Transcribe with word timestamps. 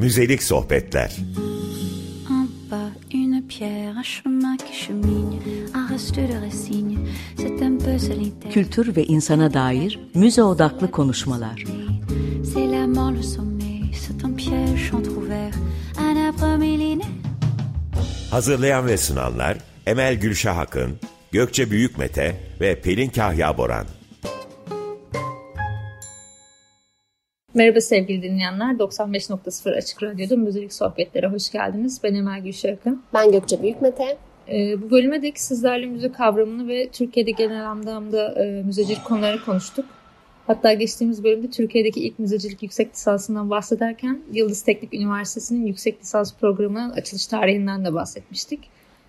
Müzelik 0.00 0.42
sohbetler. 0.42 1.16
Kültür 8.52 8.96
ve 8.96 9.04
insana 9.04 9.54
dair 9.54 10.00
müze 10.14 10.42
odaklı 10.42 10.90
konuşmalar. 10.90 11.64
Hazırlayan 18.30 18.86
ve 18.86 18.96
sunanlar 18.96 19.58
Emel 19.86 20.14
Gülşah 20.14 20.58
Akın, 20.58 20.98
Gökçe 21.32 21.70
Büyükmete 21.70 22.36
ve 22.60 22.80
Pelin 22.80 23.10
Kahya 23.10 23.58
Boran. 23.58 23.86
Merhaba 27.60 27.80
sevgili 27.80 28.22
dinleyenler. 28.22 28.74
95.0 28.74 29.76
Açık 29.76 30.02
Radyo'da 30.02 30.36
Müzik 30.36 30.72
Sohbetlere 30.72 31.26
hoş 31.26 31.50
geldiniz. 31.50 32.00
Ben 32.04 32.14
Emel 32.14 32.40
Gülşah 32.40 32.72
Akın. 32.72 33.02
Ben 33.14 33.32
Gökçe 33.32 33.62
Büyükmete. 33.62 34.18
Ee, 34.48 34.82
bu 34.82 34.90
bölüme 34.90 35.22
dek 35.22 35.40
sizlerle 35.40 35.86
müzik 35.86 36.14
kavramını 36.14 36.68
ve 36.68 36.88
Türkiye'de 36.88 37.30
genel 37.30 37.70
anlamda 37.70 38.44
e, 38.44 38.62
müzecilik 38.62 39.04
konuları 39.04 39.44
konuştuk. 39.44 39.84
Hatta 40.46 40.72
geçtiğimiz 40.72 41.24
bölümde 41.24 41.50
Türkiye'deki 41.50 42.00
ilk 42.00 42.18
müzecilik 42.18 42.62
yüksek 42.62 42.92
lisansından 42.92 43.50
bahsederken 43.50 44.20
Yıldız 44.32 44.62
Teknik 44.62 44.94
Üniversitesi'nin 44.94 45.66
yüksek 45.66 46.00
lisans 46.00 46.34
programının 46.34 46.90
açılış 46.90 47.26
tarihinden 47.26 47.84
de 47.84 47.94
bahsetmiştik. 47.94 48.60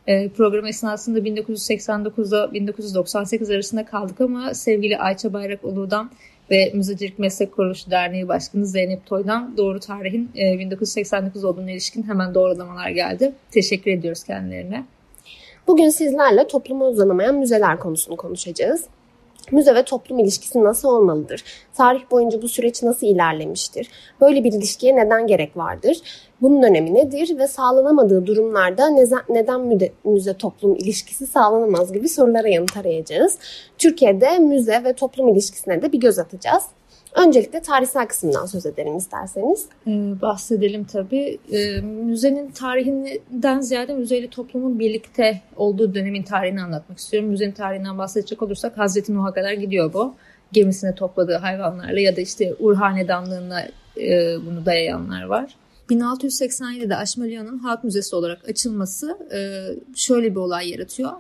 E, 0.08 0.30
program 0.30 0.66
esnasında 0.66 1.20
1989'da 1.20 2.54
1998 2.54 3.50
arasında 3.52 3.86
kaldık 3.86 4.22
ama 4.22 4.54
sevgili 4.54 4.98
Ayça 4.98 5.34
Bayrakoğlu'dan 5.34 6.12
ve 6.52 6.72
Müzecilik 6.74 7.20
Meslek 7.20 7.52
Kuruluşu 7.52 7.92
Derneği 7.92 8.28
Başkanı 8.28 8.66
Zeynep 8.66 9.06
Toy'dan 9.06 9.58
doğru 9.58 9.80
tarihin 9.80 10.30
e, 10.38 10.60
1989 10.60 11.44
olduğuna 11.44 11.72
ilişkin 11.72 12.04
hemen 12.04 12.34
doğrulamalar 12.34 12.90
geldi. 12.90 13.34
Teşekkür 13.52 13.92
ediyoruz 13.92 14.24
kendilerine. 14.24 14.86
Bugün 15.68 15.90
sizlerle 15.90 16.48
topluma 16.48 16.88
uzanamayan 16.88 17.36
müzeler 17.36 17.80
konusunu 17.80 18.18
konuşacağız. 18.18 18.86
Müze 19.52 19.76
ve 19.76 19.84
toplum 19.84 20.20
ilişkisi 20.20 20.64
nasıl 20.64 20.90
olmalıdır? 20.90 21.44
Tarih 21.74 22.02
boyunca 22.12 22.42
bu 22.42 22.48
süreç 22.48 22.84
nasıl 22.84 23.08
ilerlemiştir? 23.08 23.90
Böyle 24.22 24.44
bir 24.44 24.54
ilişkiye 24.54 24.96
neden 24.96 25.28
gerek 25.28 25.58
vardır? 25.58 25.98
Bunun 26.42 26.64
önemi 26.64 26.94
nedir 26.94 27.38
ve 27.38 27.48
sağlanamadığı 27.48 28.26
durumlarda 28.26 28.90
neden 29.30 29.62
müze, 29.62 29.92
müze 30.06 30.34
toplum 30.34 30.76
ilişkisi 30.76 31.28
sağlanamaz 31.28 31.94
gibi 31.94 32.10
sorulara 32.10 32.48
yanıt 32.48 32.78
arayacağız. 32.78 33.38
Türkiye'de 33.78 34.40
müze 34.40 34.84
ve 34.84 34.94
toplum 34.94 35.28
ilişkisine 35.28 35.82
de 35.82 35.92
bir 35.92 36.00
göz 36.00 36.20
atacağız. 36.20 36.64
Öncelikle 37.16 37.62
tarihsel 37.62 38.08
kısmından 38.08 38.46
söz 38.46 38.66
edelim 38.66 38.98
isterseniz. 38.98 39.66
Ee, 39.88 39.92
bahsedelim 40.22 40.84
tabii. 40.84 41.40
Ee, 41.52 41.82
müzenin 41.82 42.52
tarihinden 42.52 43.62
ziyade 43.62 43.94
müzeyle 43.94 44.30
toplumun 44.30 44.80
birlikte 44.80 45.42
olduğu 45.58 45.96
dönemin 45.96 46.24
tarihini 46.24 46.62
anlatmak 46.62 46.98
istiyorum. 46.98 47.30
Müzenin 47.30 47.52
tarihinden 47.52 47.98
bahsedecek 47.98 48.42
olursak 48.42 48.78
Hazreti 48.78 49.14
Nuh'a 49.14 49.34
kadar 49.34 49.52
gidiyor 49.52 49.94
bu. 49.94 50.14
Gemisine 50.52 50.96
topladığı 50.96 51.36
hayvanlarla 51.36 52.00
ya 52.00 52.16
da 52.16 52.22
işte 52.22 52.54
Ur 52.60 52.76
Hanedanlığı'na 52.76 53.62
e, 53.98 54.36
bunu 54.46 54.66
dayayanlar 54.66 55.24
var. 55.24 55.56
1687'de 55.92 56.96
Aşmalya'nın 56.96 57.58
Halk 57.58 57.84
Müzesi 57.84 58.16
olarak 58.16 58.50
açılması 58.50 59.18
e, 59.34 59.40
şöyle 59.96 60.32
bir 60.32 60.40
olay 60.40 60.70
yaratıyor 60.70 61.12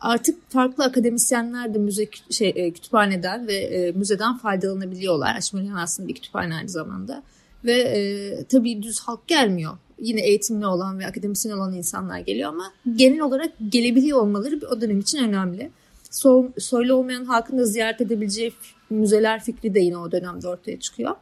artık 0.00 0.50
farklı 0.50 0.84
akademisyenler 0.84 1.74
de 1.74 1.78
müze 1.78 2.08
şey, 2.30 2.52
e, 2.56 2.70
kütüphaneden 2.70 3.46
ve 3.46 3.54
e, 3.54 3.92
müzeden 3.92 4.36
faydalanabiliyorlar. 4.36 5.36
Aşmalihan 5.36 5.76
aslında 5.76 6.08
bir 6.08 6.14
kütüphane 6.14 6.54
aynı 6.54 6.68
zamanda. 6.68 7.22
Ve 7.64 7.72
e, 7.72 8.44
tabii 8.44 8.82
düz 8.82 9.00
halk 9.00 9.28
gelmiyor. 9.28 9.72
Yine 9.98 10.20
eğitimli 10.20 10.66
olan 10.66 10.98
ve 10.98 11.06
akademisyen 11.06 11.52
olan 11.52 11.72
insanlar 11.72 12.18
geliyor 12.18 12.48
ama 12.48 12.72
genel 12.96 13.20
olarak 13.20 13.52
gelebiliyor 13.68 14.18
olmaları 14.18 14.60
o 14.70 14.80
dönem 14.80 15.00
için 15.00 15.18
önemli. 15.18 15.70
So, 16.10 16.48
soylu 16.58 16.94
olmayan 16.94 17.24
halkın 17.24 17.58
da 17.58 17.64
ziyaret 17.64 18.00
edebileceği 18.00 18.52
müzeler 18.90 19.44
fikri 19.44 19.74
de 19.74 19.80
yine 19.80 19.98
o 19.98 20.12
dönemde 20.12 20.48
ortaya 20.48 20.80
çıkıyor. 20.80 21.16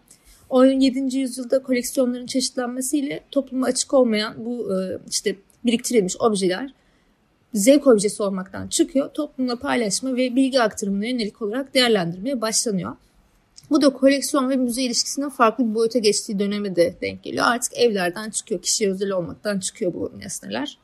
17. 0.50 1.18
yüzyılda 1.18 1.62
koleksiyonların 1.62 2.26
çeşitlenmesiyle 2.26 3.20
topluma 3.30 3.66
açık 3.66 3.94
olmayan 3.94 4.44
bu 4.44 4.74
e, 4.74 4.98
işte 5.10 5.36
biriktirilmiş 5.64 6.16
objeler 6.20 6.74
zevk 7.54 7.86
objesi 7.86 8.22
olmaktan 8.22 8.68
çıkıyor. 8.68 9.10
Toplumla 9.14 9.56
paylaşma 9.56 10.16
ve 10.16 10.36
bilgi 10.36 10.60
aktarımına 10.60 11.06
yönelik 11.06 11.42
olarak 11.42 11.74
değerlendirmeye 11.74 12.40
başlanıyor. 12.40 12.96
Bu 13.70 13.82
da 13.82 13.92
koleksiyon 13.92 14.50
ve 14.50 14.56
müze 14.56 14.82
ilişkisinin 14.82 15.28
farklı 15.28 15.70
bir 15.70 15.74
boyuta 15.74 15.98
geçtiği 15.98 16.38
döneme 16.38 16.76
de 16.76 16.94
denk 17.00 17.22
geliyor. 17.22 17.44
Artık 17.48 17.78
evlerden 17.78 18.30
çıkıyor, 18.30 18.62
kişiye 18.62 18.90
özel 18.90 19.10
olmaktan 19.10 19.58
çıkıyor 19.58 19.94
bu 19.94 20.12
nesneler. 20.18 20.78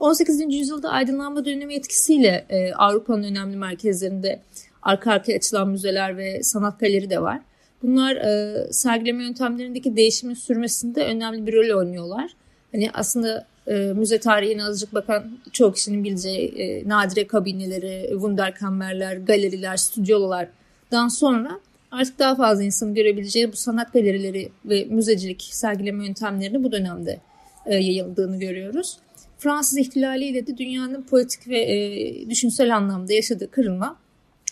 18. 0.00 0.54
yüzyılda 0.54 0.90
aydınlanma 0.90 1.44
dönemi 1.44 1.74
etkisiyle 1.74 2.46
e, 2.48 2.72
Avrupa'nın 2.72 3.22
önemli 3.22 3.56
merkezlerinde 3.56 4.40
arka 4.82 5.12
arkaya 5.12 5.36
açılan 5.36 5.68
müzeler 5.68 6.16
ve 6.16 6.42
sanat 6.42 6.80
galeri 6.80 7.10
de 7.10 7.22
var. 7.22 7.40
Bunlar 7.82 8.16
e, 8.16 8.66
sergileme 8.72 9.24
yöntemlerindeki 9.24 9.96
değişimin 9.96 10.34
sürmesinde 10.34 11.04
önemli 11.04 11.46
bir 11.46 11.52
rol 11.52 11.78
oynuyorlar. 11.78 12.30
Hani 12.72 12.90
aslında 12.94 13.46
e, 13.66 13.74
müze 13.74 14.18
tarihine 14.18 14.64
azıcık 14.64 14.94
bakan 14.94 15.38
çok 15.52 15.76
kişinin 15.76 16.04
bileceği 16.04 16.48
e, 16.48 16.88
nadire 16.88 17.26
kabineleri, 17.26 18.08
wunderkammerler, 18.10 19.16
galeriler, 19.16 19.76
stüdyolardan 19.76 21.08
sonra 21.08 21.60
artık 21.90 22.18
daha 22.18 22.34
fazla 22.34 22.62
insanın 22.62 22.94
görebileceği 22.94 23.52
bu 23.52 23.56
sanat 23.56 23.92
galerileri 23.92 24.48
ve 24.64 24.84
müzecilik 24.84 25.42
sergileme 25.42 26.06
yöntemlerini 26.06 26.64
bu 26.64 26.72
dönemde 26.72 27.20
e, 27.66 27.74
yayıldığını 27.74 28.38
görüyoruz. 28.38 28.98
Fransız 29.38 29.78
ihtilaliyle 29.78 30.46
de 30.46 30.56
dünyanın 30.56 31.02
politik 31.02 31.48
ve 31.48 31.60
e, 31.60 32.30
düşünsel 32.30 32.76
anlamda 32.76 33.12
yaşadığı 33.12 33.50
kırılma 33.50 33.96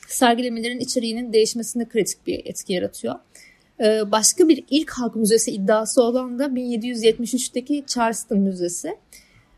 sergilemelerin 0.09 0.81
içeriğinin 0.81 1.33
değişmesinde 1.33 1.85
kritik 1.89 2.27
bir 2.27 2.47
etki 2.47 2.73
yaratıyor. 2.73 3.15
Ee, 3.81 4.11
başka 4.13 4.49
bir 4.49 4.65
ilk 4.71 4.91
halk 4.91 5.17
müzesi 5.17 5.51
iddiası 5.51 6.03
olan 6.03 6.39
da 6.39 6.45
1773'teki 6.47 7.85
Charleston 7.87 8.39
Müzesi. 8.39 8.97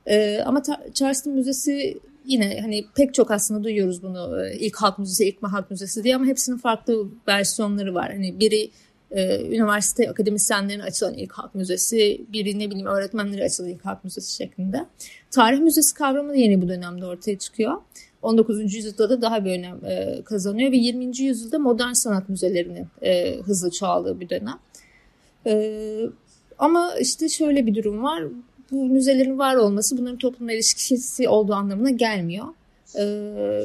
Ee, 0.06 0.42
ama 0.46 0.62
Charleston 0.94 1.32
Müzesi 1.32 1.98
yine 2.28 2.60
hani 2.60 2.86
pek 2.96 3.14
çok 3.14 3.30
aslında 3.30 3.64
duyuyoruz 3.64 4.02
bunu 4.02 4.44
e, 4.44 4.56
ilk 4.58 4.76
halk 4.76 4.98
müzesi, 4.98 5.28
ilk 5.28 5.42
halk 5.42 5.70
müzesi 5.70 6.04
diye 6.04 6.16
ama 6.16 6.26
hepsinin 6.26 6.56
farklı 6.56 7.08
versiyonları 7.28 7.94
var. 7.94 8.12
Hani 8.12 8.40
biri 8.40 8.70
e, 9.10 9.46
üniversite 9.46 10.10
akademisyenlerine 10.10 10.82
açılan 10.82 11.14
ilk 11.14 11.32
halk 11.32 11.54
müzesi, 11.54 12.20
biri 12.32 12.58
ne 12.58 12.70
bileyim 12.70 12.86
öğretmenlere 12.86 13.44
açılan 13.44 13.70
ilk 13.70 13.84
halk 13.84 14.04
müzesi 14.04 14.36
şeklinde. 14.36 14.86
Tarih 15.30 15.58
müzesi 15.58 15.94
kavramı 15.94 16.30
da 16.30 16.36
yeni 16.36 16.62
bu 16.62 16.68
dönemde 16.68 17.06
ortaya 17.06 17.38
çıkıyor. 17.38 17.74
19. 18.22 18.74
yüzyılda 18.74 19.10
da 19.10 19.22
daha 19.22 19.44
bir 19.44 19.58
önem 19.58 19.84
e, 19.84 20.22
kazanıyor 20.24 20.72
ve 20.72 20.76
20. 20.76 21.18
yüzyılda 21.18 21.58
modern 21.58 21.92
sanat 21.92 22.28
müzelerinin 22.28 22.86
e, 23.02 23.40
hızlı 23.40 23.70
çoğaldığı 23.70 24.20
bir 24.20 24.28
dönem. 24.28 24.58
E, 25.46 26.10
ama 26.58 26.94
işte 27.00 27.28
şöyle 27.28 27.66
bir 27.66 27.74
durum 27.74 28.02
var. 28.02 28.24
Bu 28.70 28.84
müzelerin 28.84 29.38
var 29.38 29.54
olması 29.54 29.98
bunların 29.98 30.18
toplumla 30.18 30.52
ilişkisi 30.52 31.28
olduğu 31.28 31.54
anlamına 31.54 31.90
gelmiyor. 31.90 32.46
Ee, 32.94 33.04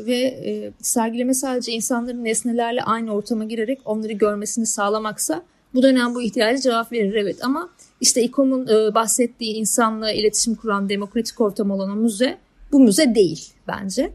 ve 0.05 0.15
e, 0.15 0.71
sergileme 0.81 1.33
sadece 1.33 1.71
insanların 1.71 2.23
nesnelerle 2.23 2.83
aynı 2.83 3.13
ortama 3.13 3.45
girerek 3.45 3.79
onları 3.85 4.13
görmesini 4.13 4.65
sağlamaksa 4.65 5.43
bu 5.73 5.83
dönem 5.83 6.15
bu 6.15 6.21
ihtiyacı 6.21 6.61
cevap 6.61 6.91
verir 6.91 7.13
evet 7.13 7.45
ama 7.45 7.69
işte 8.01 8.23
İKOM'un 8.23 8.67
e, 8.67 8.95
bahsettiği 8.95 9.53
insanla 9.53 10.11
iletişim 10.11 10.55
kuran 10.55 10.89
demokratik 10.89 11.41
ortam 11.41 11.71
olan 11.71 11.89
o 11.89 11.95
müze 11.95 12.37
bu 12.71 12.79
müze 12.79 13.15
değil 13.15 13.53
bence. 13.67 14.13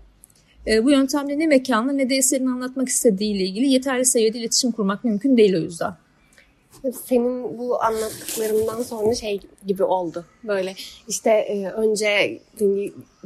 E, 0.69 0.85
bu 0.85 0.91
yöntemle 0.91 1.39
ne 1.39 1.47
mekanla 1.47 1.93
ne 1.93 2.11
de 2.11 2.17
eserin 2.17 2.47
anlatmak 2.47 2.89
istediği 2.89 3.35
ile 3.35 3.45
ilgili 3.45 3.69
yeterli 3.69 4.05
seviyede 4.05 4.39
iletişim 4.39 4.73
kurmak 4.73 5.05
mümkün 5.05 5.37
değil 5.37 5.55
o 5.55 5.59
yüzden. 5.59 5.95
Senin 7.05 7.59
bu 7.59 7.83
anlattıklarından 7.83 8.83
sonra 8.83 9.15
şey 9.15 9.41
gibi 9.67 9.85
oldu. 9.85 10.25
Böyle 10.45 10.75
işte 11.09 11.31
e, 11.31 11.71
önce 11.71 12.41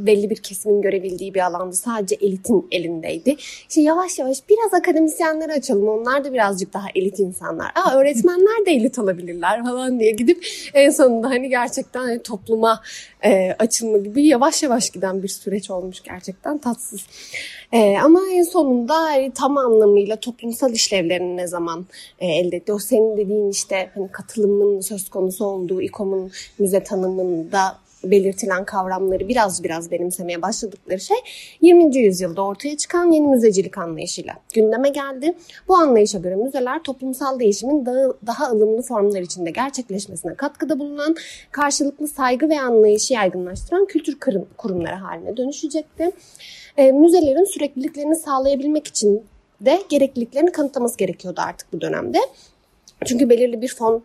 belli 0.06 0.30
bir 0.30 0.36
kesimin 0.36 0.82
görebildiği 0.82 1.34
bir 1.34 1.40
alanda 1.40 1.72
sadece 1.72 2.14
elitin 2.14 2.68
elindeydi. 2.70 3.36
İşte 3.68 3.80
yavaş 3.80 4.18
yavaş 4.18 4.38
biraz 4.48 4.74
akademisyenleri 4.74 5.52
açalım. 5.52 5.88
Onlar 5.88 6.24
da 6.24 6.32
birazcık 6.32 6.74
daha 6.74 6.86
elit 6.94 7.18
insanlar. 7.18 7.72
Aa 7.74 7.94
öğretmenler 7.96 8.66
de 8.66 8.70
elit 8.70 8.98
olabilirler 8.98 9.64
falan 9.64 10.00
diye 10.00 10.10
gidip 10.10 10.46
en 10.74 10.90
sonunda 10.90 11.30
hani 11.30 11.48
gerçekten 11.48 12.00
hani 12.00 12.22
topluma 12.22 12.82
e, 13.24 13.52
açılma 13.58 13.98
gibi 13.98 14.26
yavaş 14.26 14.62
yavaş 14.62 14.90
giden 14.90 15.22
bir 15.22 15.28
süreç 15.28 15.70
olmuş 15.70 16.02
gerçekten 16.02 16.58
tatsız. 16.58 17.06
E, 17.72 17.98
ama 17.98 18.20
en 18.32 18.42
sonunda 18.42 18.94
hani, 18.94 19.32
tam 19.32 19.58
anlamıyla 19.58 20.16
toplumsal 20.16 20.72
işlevlerini 20.72 21.36
ne 21.36 21.46
zaman 21.46 21.86
e, 22.18 22.26
elde 22.26 22.56
etti? 22.56 22.72
O 22.72 22.78
senin 22.78 23.16
dediğin 23.16 23.50
işte 23.50 23.90
hani 23.94 24.12
katılımın 24.12 24.80
söz 24.80 25.08
konusu 25.10 25.44
olduğu 25.44 25.82
İKOM'un 25.82 26.30
müze 26.58 26.84
tanımında 26.84 27.78
belirtilen 28.04 28.64
kavramları 28.64 29.28
biraz 29.28 29.64
biraz 29.64 29.90
benimsemeye 29.90 30.42
başladıkları 30.42 31.00
şey 31.00 31.16
20. 31.60 31.96
yüzyılda 31.96 32.42
ortaya 32.42 32.76
çıkan 32.76 33.10
yeni 33.10 33.26
müzecilik 33.26 33.78
anlayışıyla 33.78 34.34
gündeme 34.54 34.88
geldi. 34.88 35.34
Bu 35.68 35.76
anlayışa 35.76 36.18
göre 36.18 36.36
müzeler 36.36 36.82
toplumsal 36.82 37.40
değişimin 37.40 37.86
daha, 37.86 38.12
daha 38.26 38.50
ılımlı 38.50 38.82
formlar 38.82 39.20
içinde 39.20 39.50
gerçekleşmesine 39.50 40.34
katkıda 40.34 40.78
bulunan, 40.78 41.16
karşılıklı 41.50 42.08
saygı 42.08 42.48
ve 42.48 42.60
anlayışı 42.60 43.14
yaygınlaştıran 43.14 43.86
kültür 43.86 44.18
kurumları 44.56 44.94
haline 44.94 45.36
dönüşecekti. 45.36 46.10
E, 46.76 46.92
müzelerin 46.92 47.44
sürekliliklerini 47.44 48.16
sağlayabilmek 48.16 48.86
için 48.86 49.22
de 49.60 49.82
gerekliliklerini 49.88 50.52
kanıtlaması 50.52 50.98
gerekiyordu 50.98 51.40
artık 51.44 51.72
bu 51.72 51.80
dönemde. 51.80 52.18
Çünkü 53.04 53.30
belirli 53.30 53.62
bir 53.62 53.74
fon 53.74 54.02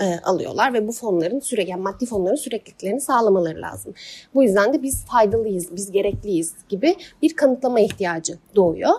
e, 0.00 0.20
alıyorlar 0.24 0.74
ve 0.74 0.88
bu 0.88 0.92
fonların 0.92 1.40
sürekli 1.40 1.70
yani 1.70 1.82
maddi 1.82 2.06
fonların 2.06 2.36
sürekliliklerini 2.36 3.00
sağlamaları 3.00 3.62
lazım. 3.62 3.94
Bu 4.34 4.42
yüzden 4.42 4.72
de 4.72 4.82
biz 4.82 5.04
faydalıyız, 5.04 5.76
biz 5.76 5.90
gerekliyiz 5.90 6.54
gibi 6.68 6.96
bir 7.22 7.36
kanıtlama 7.36 7.80
ihtiyacı 7.80 8.38
doğuyor. 8.56 8.90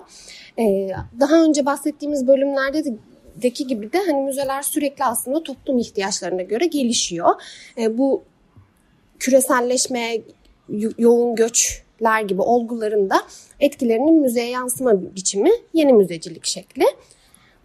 E, 0.59 0.89
daha 1.19 1.43
önce 1.43 1.65
bahsettiğimiz 1.65 2.27
bölümlerde 2.27 2.85
de 2.85 2.93
deki 3.41 3.67
gibi 3.67 3.93
de 3.93 3.97
hani 3.97 4.21
müzeler 4.21 4.61
sürekli 4.61 5.03
aslında 5.03 5.43
toplum 5.43 5.77
ihtiyaçlarına 5.77 6.41
göre 6.41 6.65
gelişiyor. 6.65 7.41
E, 7.77 7.97
bu 7.97 8.23
küreselleşme, 9.19 10.21
yoğun 10.97 11.35
göçler 11.35 12.21
gibi 12.27 12.41
olguların 12.41 13.09
da 13.09 13.15
etkilerinin 13.59 14.21
müzeye 14.21 14.49
yansıma 14.49 15.15
biçimi 15.15 15.51
yeni 15.73 15.93
müzecilik 15.93 16.45
şekli. 16.45 16.85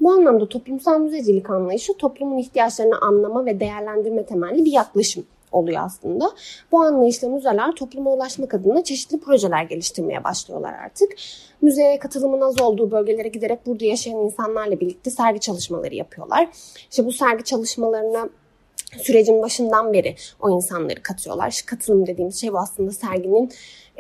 Bu 0.00 0.12
anlamda 0.12 0.48
toplumsal 0.48 1.00
müzecilik 1.00 1.50
anlayışı 1.50 1.96
toplumun 1.96 2.38
ihtiyaçlarını 2.38 2.98
anlama 2.98 3.46
ve 3.46 3.60
değerlendirme 3.60 4.26
temelli 4.26 4.64
bir 4.64 4.72
yaklaşım 4.72 5.26
oluyor 5.52 5.82
aslında. 5.84 6.30
Bu 6.72 6.80
anlayışla 6.80 7.28
müzeler 7.28 7.72
topluma 7.72 8.12
ulaşmak 8.12 8.54
adına 8.54 8.84
çeşitli 8.84 9.20
projeler 9.20 9.62
geliştirmeye 9.62 10.24
başlıyorlar 10.24 10.72
artık. 10.72 11.12
Müzeye 11.62 11.98
katılımın 11.98 12.40
az 12.40 12.60
olduğu 12.60 12.90
bölgelere 12.90 13.28
giderek 13.28 13.66
burada 13.66 13.84
yaşayan 13.84 14.16
insanlarla 14.16 14.80
birlikte 14.80 15.10
sergi 15.10 15.40
çalışmaları 15.40 15.94
yapıyorlar. 15.94 16.48
İşte 16.90 17.06
bu 17.06 17.12
sergi 17.12 17.44
çalışmalarına 17.44 18.28
sürecin 19.02 19.42
başından 19.42 19.92
beri 19.92 20.16
o 20.40 20.50
insanları 20.50 21.02
katıyorlar. 21.02 21.50
İşte 21.50 21.66
katılım 21.66 22.06
dediğimiz 22.06 22.40
şey 22.40 22.52
bu 22.52 22.58
aslında 22.58 22.90
serginin 22.90 23.50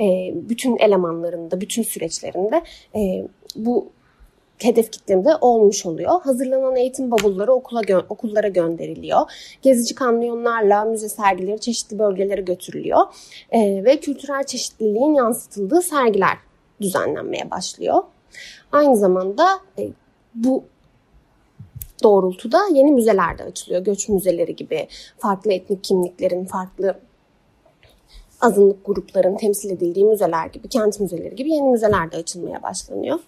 e, 0.00 0.32
bütün 0.34 0.76
elemanlarında, 0.76 1.60
bütün 1.60 1.82
süreçlerinde 1.82 2.62
e, 2.94 3.28
bu 3.56 3.92
hedef 4.58 4.92
kitlemde 4.92 5.36
olmuş 5.40 5.86
oluyor. 5.86 6.22
Hazırlanan 6.22 6.76
eğitim 6.76 7.10
bavulları 7.10 7.52
okula 7.52 7.80
gö- 7.80 8.06
okullara 8.08 8.48
gönderiliyor. 8.48 9.20
Gezici 9.62 9.94
kamyonlarla 9.94 10.84
müze 10.84 11.08
sergileri 11.08 11.60
çeşitli 11.60 11.98
bölgelere 11.98 12.40
götürülüyor. 12.40 13.00
E, 13.50 13.84
ve 13.84 14.00
kültürel 14.00 14.44
çeşitliliğin 14.44 15.14
yansıtıldığı 15.14 15.82
sergiler 15.82 16.38
düzenlenmeye 16.80 17.50
başlıyor. 17.50 18.02
Aynı 18.72 18.96
zamanda 18.96 19.48
e, 19.78 19.88
bu 20.34 20.64
doğrultuda 22.02 22.60
yeni 22.72 22.92
müzeler 22.92 23.38
de 23.38 23.42
açılıyor. 23.42 23.84
Göç 23.84 24.08
müzeleri 24.08 24.56
gibi 24.56 24.88
farklı 25.18 25.52
etnik 25.52 25.84
kimliklerin, 25.84 26.44
farklı 26.44 26.94
azınlık 28.40 28.86
grupların 28.86 29.36
temsil 29.36 29.70
edildiği 29.70 30.04
müzeler 30.04 30.46
gibi, 30.46 30.68
kent 30.68 31.00
müzeleri 31.00 31.36
gibi 31.36 31.50
yeni 31.50 31.70
müzeler 31.70 32.12
de 32.12 32.16
açılmaya 32.16 32.62
başlanıyor. 32.62 33.18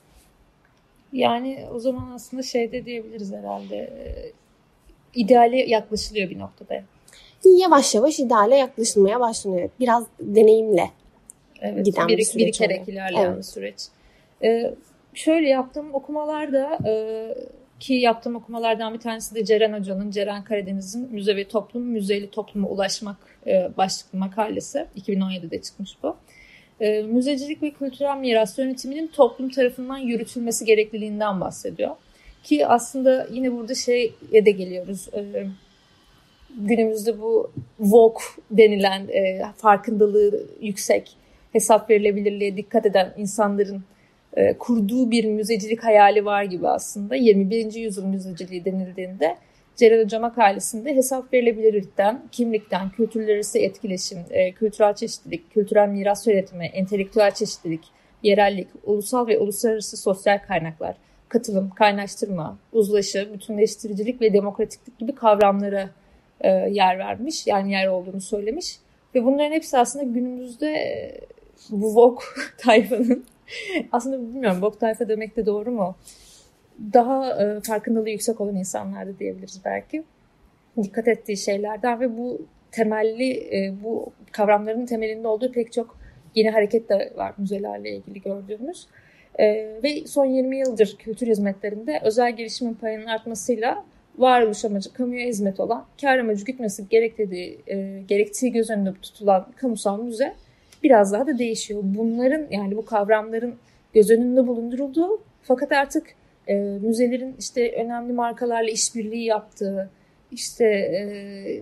Yani 1.13 1.67
o 1.75 1.79
zaman 1.79 2.11
aslında 2.15 2.43
şey 2.43 2.73
de 2.73 2.85
diyebiliriz 2.85 3.33
herhalde. 3.33 3.77
E, 3.77 4.33
ideale 5.15 5.57
yaklaşılıyor 5.57 6.31
bir 6.31 6.39
noktada. 6.39 6.83
Yavaş 7.45 7.95
yavaş 7.95 8.21
ideale 8.21 8.57
yaklaşılmaya 8.57 9.21
başlanıyor. 9.21 9.71
Biraz 9.81 10.07
deneyimle 10.21 10.91
evet, 11.61 11.85
giden 11.85 12.09
bir, 12.09 12.19
bir 12.19 12.25
süreç. 12.25 12.47
Birikerek 12.47 12.89
ilerleyen 12.89 13.27
evet. 13.27 13.39
bir 13.39 13.43
süreç. 13.43 13.77
Ee, 14.43 14.75
şöyle 15.15 15.49
yaptığım 15.49 15.95
okumalarda 15.95 16.79
e, 16.87 16.93
ki 17.81 17.95
yaptığım 17.95 18.37
okumalardan 18.37 18.95
bir 18.95 18.99
tanesi 18.99 19.35
de 19.35 19.45
Ceren 19.45 19.79
Hoca'nın, 19.79 20.11
Ceren 20.11 20.45
Karadeniz'in 20.45 21.13
Müze 21.13 21.37
ve 21.37 21.49
Toplum, 21.49 21.83
Müzeli 21.83 22.31
Topluma 22.31 22.69
Ulaşmak 22.69 23.17
e, 23.47 23.71
başlıklı 23.77 24.19
makalesi. 24.19 24.87
2017'de 24.97 25.63
çıkmış 25.63 25.97
bu 26.03 26.17
e, 26.81 27.03
müzecilik 27.03 27.63
ve 27.63 27.71
kültürel 27.71 28.17
miras 28.17 28.59
yönetiminin 28.59 29.07
toplum 29.07 29.51
tarafından 29.51 29.99
yürütülmesi 29.99 30.65
gerekliliğinden 30.65 31.41
bahsediyor. 31.41 31.91
Ki 32.45 32.67
aslında 32.67 33.27
yine 33.33 33.53
burada 33.53 33.75
şeye 33.75 34.13
de 34.33 34.51
geliyoruz. 34.51 35.09
E, 35.15 35.47
günümüzde 36.57 37.21
bu 37.21 37.51
VOK 37.81 38.23
denilen 38.51 39.09
e, 39.09 39.43
farkındalığı 39.57 40.47
yüksek, 40.61 41.17
hesap 41.53 41.91
verilebilirliğe 41.91 42.57
dikkat 42.57 42.87
eden 42.87 43.15
insanların 43.17 43.85
e, 44.37 44.59
kurduğu 44.59 45.11
bir 45.11 45.25
müzecilik 45.25 45.85
hayali 45.85 46.25
var 46.25 46.43
gibi 46.43 46.69
aslında. 46.69 47.17
21. 47.17 47.75
yüzyıl 47.75 48.05
müzeciliği 48.05 48.65
denildiğinde 48.65 49.37
Celal 49.77 50.05
Hoca 50.05 50.19
makalesinde 50.19 50.95
hesap 50.95 51.33
verilebilirlikten, 51.33 52.23
kimlikten, 52.33 52.91
kültürler 52.91 53.35
arası 53.35 53.59
etkileşim, 53.59 54.19
e, 54.31 54.53
kültürel 54.53 54.95
çeşitlilik, 54.95 55.51
kültürel 55.51 55.89
miras 55.89 56.27
yönetimi, 56.27 56.67
entelektüel 56.67 57.31
çeşitlilik, 57.31 57.85
yerellik, 58.23 58.69
ulusal 58.85 59.27
ve 59.27 59.39
uluslararası 59.39 59.97
sosyal 59.97 60.39
kaynaklar, 60.39 60.97
katılım, 61.29 61.71
kaynaştırma, 61.71 62.59
uzlaşı, 62.73 63.29
bütünleştiricilik 63.35 64.21
ve 64.21 64.33
demokratiklik 64.33 64.99
gibi 64.99 65.15
kavramlara 65.15 65.91
e, 66.41 66.49
yer 66.51 66.99
vermiş. 66.99 67.47
Yani 67.47 67.73
yer 67.73 67.87
olduğunu 67.87 68.21
söylemiş. 68.21 68.79
Ve 69.15 69.25
bunların 69.25 69.53
hepsi 69.53 69.79
aslında 69.79 70.05
günümüzde 70.05 70.71
e, 70.71 71.21
bu 71.71 71.97
Vogue 71.97 72.25
tayfanın 72.59 73.25
aslında 73.93 74.19
bilmiyorum 74.19 74.63
Vogue 74.63 74.79
tayfa 74.79 75.09
demek 75.09 75.37
de 75.37 75.47
doğru 75.47 75.71
mu? 75.71 75.97
Daha 76.93 77.43
e, 77.43 77.61
farkındalığı 77.61 78.11
yüksek 78.11 78.41
olan 78.41 78.57
insanlar 78.57 79.07
da 79.07 79.19
diyebiliriz 79.19 79.61
belki. 79.65 80.05
Dikkat 80.83 81.09
ettiği 81.09 81.37
şeylerden 81.37 82.01
ve 82.01 82.19
bu 82.19 82.47
temelli, 82.73 83.33
e, 83.33 83.75
bu 83.85 84.13
kavramların 84.33 84.87
temelinde 84.87 85.29
olduğu 85.29 85.53
pek 85.53 85.73
çok 85.73 85.99
yeni 86.35 86.51
hareket 86.51 86.89
de 86.89 87.13
var 87.17 87.33
müzelerle 87.39 87.91
ilgili 87.91 88.21
gördüğümüz. 88.21 88.87
E, 89.39 89.47
ve 89.83 90.07
son 90.07 90.25
20 90.25 90.59
yıldır 90.59 90.97
kültür 90.99 91.27
hizmetlerinde 91.27 92.01
özel 92.05 92.37
gelişimin 92.37 92.75
payının 92.75 93.07
artmasıyla 93.07 93.85
varoluş 94.19 94.65
amacı 94.65 94.93
kamuya 94.93 95.27
hizmet 95.27 95.61
olan, 95.61 95.85
kar 96.01 96.19
amacı 96.19 96.45
gütmesi 96.45 96.89
gerektiği, 96.89 97.59
e, 97.67 98.03
gerektiği 98.09 98.53
göz 98.53 98.71
önünde 98.71 98.93
tutulan 99.03 99.47
kamusal 99.57 100.03
müze 100.03 100.35
biraz 100.83 101.13
daha 101.13 101.27
da 101.27 101.39
değişiyor. 101.39 101.81
Bunların 101.85 102.47
yani 102.51 102.77
bu 102.77 102.85
kavramların 102.85 103.55
göz 103.95 104.11
önünde 104.11 104.47
bulundurulduğu 104.47 105.21
fakat 105.43 105.73
artık 105.73 106.05
e, 106.47 106.55
müzelerin 106.55 107.37
işte 107.39 107.73
önemli 107.73 108.13
markalarla 108.13 108.71
işbirliği 108.71 109.25
yaptığı, 109.25 109.91
işte 110.33 110.65
e, 110.65 111.05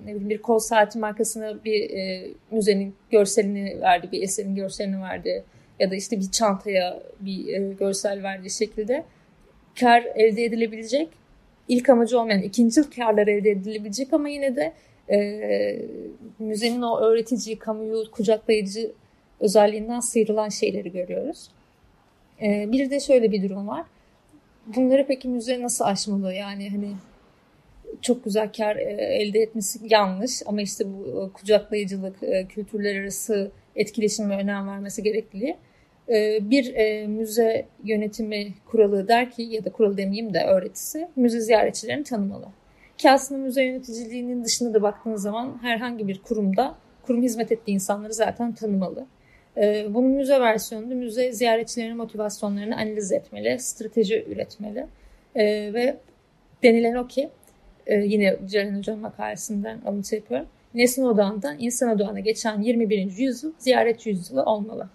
ne 0.07 0.15
bileyim 0.15 0.31
bir 0.31 0.43
kol 0.43 0.59
saati 0.59 0.99
markasına 0.99 1.65
bir 1.65 1.91
e, 1.91 2.31
müzenin 2.51 2.95
görselini 3.11 3.81
verdi, 3.81 4.09
bir 4.13 4.23
eserin 4.23 4.55
görselini 4.55 5.03
verdi 5.03 5.45
ya 5.81 5.91
da 5.91 5.95
işte 5.95 6.21
bir 6.21 6.31
çantaya 6.31 7.03
bir 7.21 7.49
e, 7.49 7.73
görsel 7.73 8.23
verdiği 8.23 8.51
şekilde 8.51 9.05
kar 9.81 10.03
elde 10.15 10.45
edilebilecek. 10.45 11.09
ilk 11.69 11.89
amacı 11.89 12.21
olmayan 12.21 12.43
ikinci 12.43 12.91
karlar 12.91 13.27
elde 13.27 13.51
edilebilecek 13.51 14.13
ama 14.13 14.29
yine 14.29 14.57
de 14.57 14.73
e, 15.11 15.79
müzenin 16.39 16.83
o 16.83 17.01
öğretici, 17.01 17.59
kamuyu 17.59 18.11
kucaklayıcı 18.11 18.93
özelliğinden 19.41 20.01
sıyrılan 20.01 20.49
şeyleri 20.49 20.93
görüyoruz. 20.93 21.49
E, 22.43 22.73
bir 22.73 22.91
de 22.91 23.01
şöyle 23.01 23.33
bir 23.33 23.43
durum 23.43 23.69
var 23.69 23.85
bunları 24.67 25.07
peki 25.07 25.29
müze 25.29 25.63
nasıl 25.63 25.85
aşmalı? 25.85 26.35
Yani 26.35 26.71
hani 26.71 26.91
çok 28.03 28.25
güzel 28.25 28.53
kar 28.53 28.77
e, 28.77 28.83
elde 28.93 29.39
etmesi 29.39 29.79
yanlış 29.83 30.43
ama 30.47 30.63
işte 30.63 30.85
bu 30.87 31.23
e, 31.23 31.33
kucaklayıcılık, 31.33 32.23
e, 32.23 32.47
kültürler 32.47 33.01
arası 33.01 33.51
etkileşime 33.77 34.37
önem 34.37 34.69
vermesi 34.69 35.03
gerekli. 35.03 35.57
Bir 36.41 37.07
müze 37.07 37.67
yönetimi 37.85 38.55
kuralı 38.67 39.09
der 39.09 39.31
ki 39.31 39.43
ya 39.43 39.65
da 39.65 39.73
kuralı 39.73 39.97
demeyeyim 39.97 40.35
de 40.35 40.45
öğretisi 40.45 41.09
müze 41.17 41.41
ziyaretçilerini 41.41 42.05
tanımalı. 42.05 42.47
Ki 42.99 43.11
aslında 43.11 43.41
müze 43.41 43.65
yöneticiliğinin 43.65 44.45
dışında 44.45 44.75
da 44.75 44.83
baktığınız 44.83 45.23
zaman 45.23 45.59
herhangi 45.63 46.09
bir 46.09 46.23
kurumda 46.23 46.75
kurum 47.07 47.23
hizmet 47.23 47.53
ettiği 47.53 47.73
insanları 47.73 48.13
zaten 48.15 48.55
tanımalı. 48.55 49.07
Ee, 49.57 49.87
bunun 49.91 50.11
müze 50.11 50.41
versiyonunda 50.41 50.95
müze 50.95 51.33
ziyaretçilerin 51.33 51.97
motivasyonlarını 51.97 52.77
analiz 52.77 53.13
etmeli, 53.13 53.59
strateji 53.59 54.25
üretmeli 54.29 54.87
ee, 55.35 55.45
ve 55.75 55.97
denilen 56.63 56.95
o 56.95 57.07
ki 57.07 57.31
e, 57.87 57.95
yine 57.95 58.37
Ceren 58.47 58.79
Hocam 58.79 58.99
makalesinden 58.99 59.81
alıntı 59.87 60.15
yapıyorum. 60.15 60.47
Nesne 60.75 61.07
odağından 61.07 61.57
insan 61.59 61.91
odağına 61.91 62.21
geçen 62.21 62.61
21. 62.61 63.19
yüzyıl 63.19 63.53
ziyaretçi 63.59 64.11
yüzyılı 64.11 64.43
olmalı. 64.43 64.89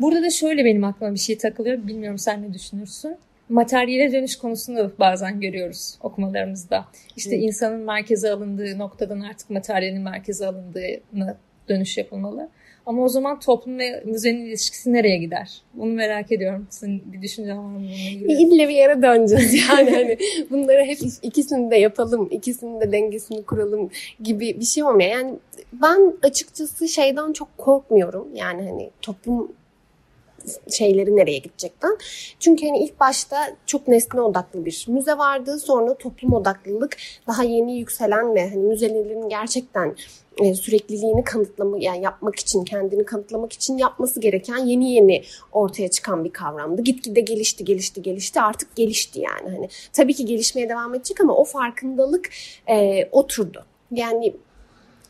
Burada 0.00 0.22
da 0.22 0.30
şöyle 0.30 0.64
benim 0.64 0.84
aklıma 0.84 1.14
bir 1.14 1.18
şey 1.18 1.38
takılıyor. 1.38 1.86
Bilmiyorum 1.86 2.18
sen 2.18 2.42
ne 2.42 2.54
düşünürsün. 2.54 3.16
Materyale 3.48 4.12
dönüş 4.12 4.36
konusunu 4.36 4.92
bazen 4.98 5.40
görüyoruz 5.40 5.98
okumalarımızda. 6.02 6.84
İşte 7.16 7.36
insanın 7.36 7.80
merkeze 7.80 8.30
alındığı 8.30 8.78
noktadan 8.78 9.20
artık 9.20 9.50
materyalin 9.50 10.02
merkeze 10.02 10.46
alındığını 10.46 11.36
dönüş 11.68 11.98
yapılmalı. 11.98 12.48
Ama 12.86 13.02
o 13.02 13.08
zaman 13.08 13.40
toplum 13.40 13.78
ve 13.78 14.02
müzenin 14.04 14.44
ilişkisi 14.44 14.92
nereye 14.92 15.16
gider? 15.16 15.62
Bunu 15.74 15.92
merak 15.92 16.32
ediyorum. 16.32 16.66
Senin 16.70 17.12
bir 17.12 17.22
düşüncen 17.22 17.58
var 17.58 17.78
mı? 17.78 17.86
İlle 18.28 18.68
bir 18.68 18.74
yere 18.74 19.02
döneceğiz 19.02 19.54
yani. 19.70 19.90
hani 19.90 20.18
bunları 20.50 20.84
hep 20.84 20.98
ikisini 21.22 21.70
de 21.70 21.76
yapalım, 21.76 22.28
ikisinin 22.30 22.80
de 22.80 22.92
dengesini 22.92 23.42
kuralım 23.44 23.90
gibi 24.22 24.60
bir 24.60 24.64
şey 24.64 24.82
olmuyor. 24.82 25.10
Yani 25.10 25.34
ben 25.72 26.14
açıkçası 26.22 26.88
şeyden 26.88 27.32
çok 27.32 27.58
korkmuyorum. 27.58 28.28
Yani 28.34 28.62
hani 28.62 28.90
toplum 29.02 29.52
şeyleri 30.70 31.16
nereye 31.16 31.38
gidecekten. 31.38 31.98
Çünkü 32.40 32.66
hani 32.66 32.78
ilk 32.78 33.00
başta 33.00 33.56
çok 33.66 33.88
nesne 33.88 34.20
odaklı 34.20 34.64
bir 34.64 34.84
müze 34.88 35.18
vardı. 35.18 35.58
Sonra 35.58 35.94
toplum 35.94 36.32
odaklılık 36.32 36.96
daha 37.26 37.44
yeni 37.44 37.78
yükselen 37.78 38.34
ve 38.34 38.50
hani 38.50 38.62
müzelerin 38.62 39.28
gerçekten 39.28 39.96
e, 40.42 40.54
sürekliliğini 40.54 41.24
kanıtlamak 41.24 41.82
yani 41.82 42.02
yapmak 42.02 42.36
için 42.36 42.64
kendini 42.64 43.04
kanıtlamak 43.04 43.52
için 43.52 43.78
yapması 43.78 44.20
gereken 44.20 44.56
yeni 44.56 44.92
yeni 44.92 45.22
ortaya 45.52 45.90
çıkan 45.90 46.24
bir 46.24 46.32
kavramdı. 46.32 46.82
Gitgide 46.82 47.20
gelişti, 47.20 47.64
gelişti, 47.64 48.02
gelişti. 48.02 48.40
Artık 48.40 48.76
gelişti 48.76 49.20
yani. 49.20 49.56
Hani 49.56 49.68
tabii 49.92 50.14
ki 50.14 50.24
gelişmeye 50.26 50.68
devam 50.68 50.94
edecek 50.94 51.20
ama 51.20 51.36
o 51.36 51.44
farkındalık 51.44 52.30
e, 52.68 53.08
oturdu. 53.12 53.64
Yani 53.90 54.34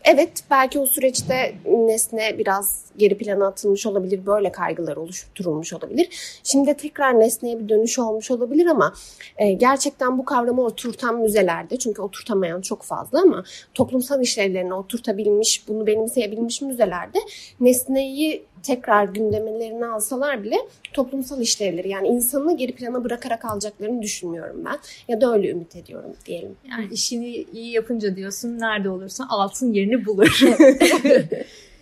Evet 0.06 0.44
belki 0.50 0.78
o 0.78 0.86
süreçte 0.86 1.54
nesne 1.66 2.38
biraz 2.38 2.84
geri 2.96 3.18
plana 3.18 3.46
atılmış 3.46 3.86
olabilir. 3.86 4.26
Böyle 4.26 4.52
kaygılar 4.52 4.96
oluşturulmuş 4.96 5.72
olabilir. 5.72 6.08
Şimdi 6.44 6.74
tekrar 6.74 7.20
nesneye 7.20 7.58
bir 7.58 7.68
dönüş 7.68 7.98
olmuş 7.98 8.30
olabilir 8.30 8.66
ama 8.66 8.94
e, 9.36 9.52
gerçekten 9.52 10.18
bu 10.18 10.24
kavramı 10.24 10.62
oturtan 10.62 11.20
müzelerde 11.20 11.76
çünkü 11.78 12.02
oturtamayan 12.02 12.60
çok 12.60 12.82
fazla 12.82 13.22
ama 13.22 13.44
toplumsal 13.74 14.22
işlevlerini 14.22 14.74
oturtabilmiş, 14.74 15.68
bunu 15.68 15.86
benimseyebilmiş 15.86 16.62
müzelerde 16.62 17.18
nesneyi 17.60 18.44
tekrar 18.66 19.04
gündemelerine 19.04 19.86
alsalar 19.86 20.42
bile 20.42 20.56
toplumsal 20.92 21.40
işlevleri 21.40 21.88
yani 21.88 22.08
insanı 22.08 22.56
geri 22.56 22.72
plana 22.72 23.04
bırakarak 23.04 23.44
alacaklarını 23.44 24.02
düşünmüyorum 24.02 24.64
ben. 24.64 24.78
Ya 25.08 25.20
da 25.20 25.32
öyle 25.32 25.50
ümit 25.50 25.76
ediyorum 25.76 26.12
diyelim. 26.26 26.56
Yani 26.70 26.88
işini 26.92 27.28
iyi 27.28 27.72
yapınca 27.72 28.16
diyorsun 28.16 28.58
nerede 28.58 28.88
olursa 28.88 29.26
altın 29.28 29.72
yerini 29.72 30.06
bulur. 30.06 30.40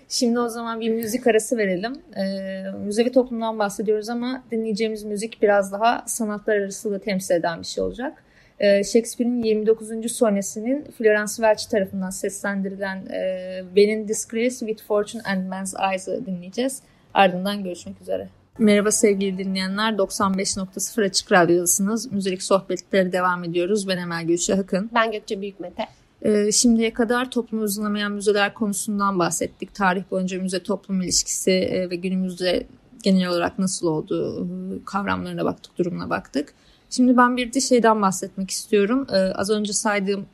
Şimdi 0.09 0.39
o 0.41 0.49
zaman 0.49 0.81
bir 0.81 0.91
müzik 0.91 1.27
arası 1.27 1.57
verelim. 1.57 1.93
Ee, 2.17 2.71
müzevi 2.85 3.13
toplumdan 3.13 3.59
bahsediyoruz 3.59 4.09
ama 4.09 4.43
dinleyeceğimiz 4.51 5.05
müzik 5.05 5.43
biraz 5.43 5.73
daha 5.73 6.05
sanatlar 6.07 6.57
arası 6.57 6.91
da 6.91 6.99
temsil 6.99 7.35
eden 7.35 7.61
bir 7.61 7.67
şey 7.67 7.85
olacak. 7.85 8.25
Ee, 8.61 8.85
Shakespeare'in 8.85 9.43
29. 9.43 10.13
sonesinin 10.13 10.85
Florence 10.99 11.33
Welch 11.35 11.71
tarafından 11.71 12.11
seslendirilen 12.11 13.07
e, 13.07 13.63
Benin 13.77 14.09
Disgrace 14.09 14.59
with 14.59 14.83
Fortune 14.83 15.23
and 15.23 15.49
Man's 15.49 15.75
Eyes'ı 15.91 16.27
dinleyeceğiz. 16.27 16.83
Ardından 17.15 17.65
görüşmek 17.65 18.01
üzere. 18.01 18.29
Merhaba 18.59 18.91
sevgili 18.91 19.39
dinleyenler. 19.39 19.93
95.0 19.93 21.05
Açık 21.05 21.33
Radyo'dasınız. 21.33 22.13
Müzik 22.13 22.43
sohbetleri 22.43 23.13
devam 23.13 23.45
ediyoruz. 23.45 23.89
Ben 23.89 23.99
Emel 23.99 24.25
Gülşah 24.25 24.59
Akın. 24.59 24.91
Ben 24.95 25.13
Gökçe 25.13 25.41
Büyükmete. 25.41 25.87
Ee, 26.23 26.53
şimdiye 26.53 26.93
kadar 26.93 27.31
toplumu 27.31 27.65
uzunlamayan 27.65 28.13
müzeler 28.13 28.55
konusundan 28.55 29.19
bahsettik. 29.19 29.75
Tarih 29.75 30.03
boyunca 30.11 30.43
müze 30.43 30.63
toplum 30.63 31.03
ilişkisi 31.03 31.51
e, 31.51 31.91
ve 31.91 31.97
günümüzde 31.97 32.67
genel 33.03 33.29
olarak 33.29 33.59
nasıl 33.59 33.87
olduğu 33.87 34.45
e, 34.45 34.85
kavramlarına 34.85 35.45
baktık, 35.45 35.79
durumuna 35.79 36.11
baktık. 36.11 36.55
Şimdi 36.97 37.17
ben 37.17 37.37
bir 37.37 37.53
de 37.53 37.61
şeyden 37.61 38.03
bahsetmek 38.03 38.51
istiyorum. 38.51 39.07
Ee, 39.13 39.17
az 39.17 39.51
önce 39.51 39.73
saydığım 39.73 40.27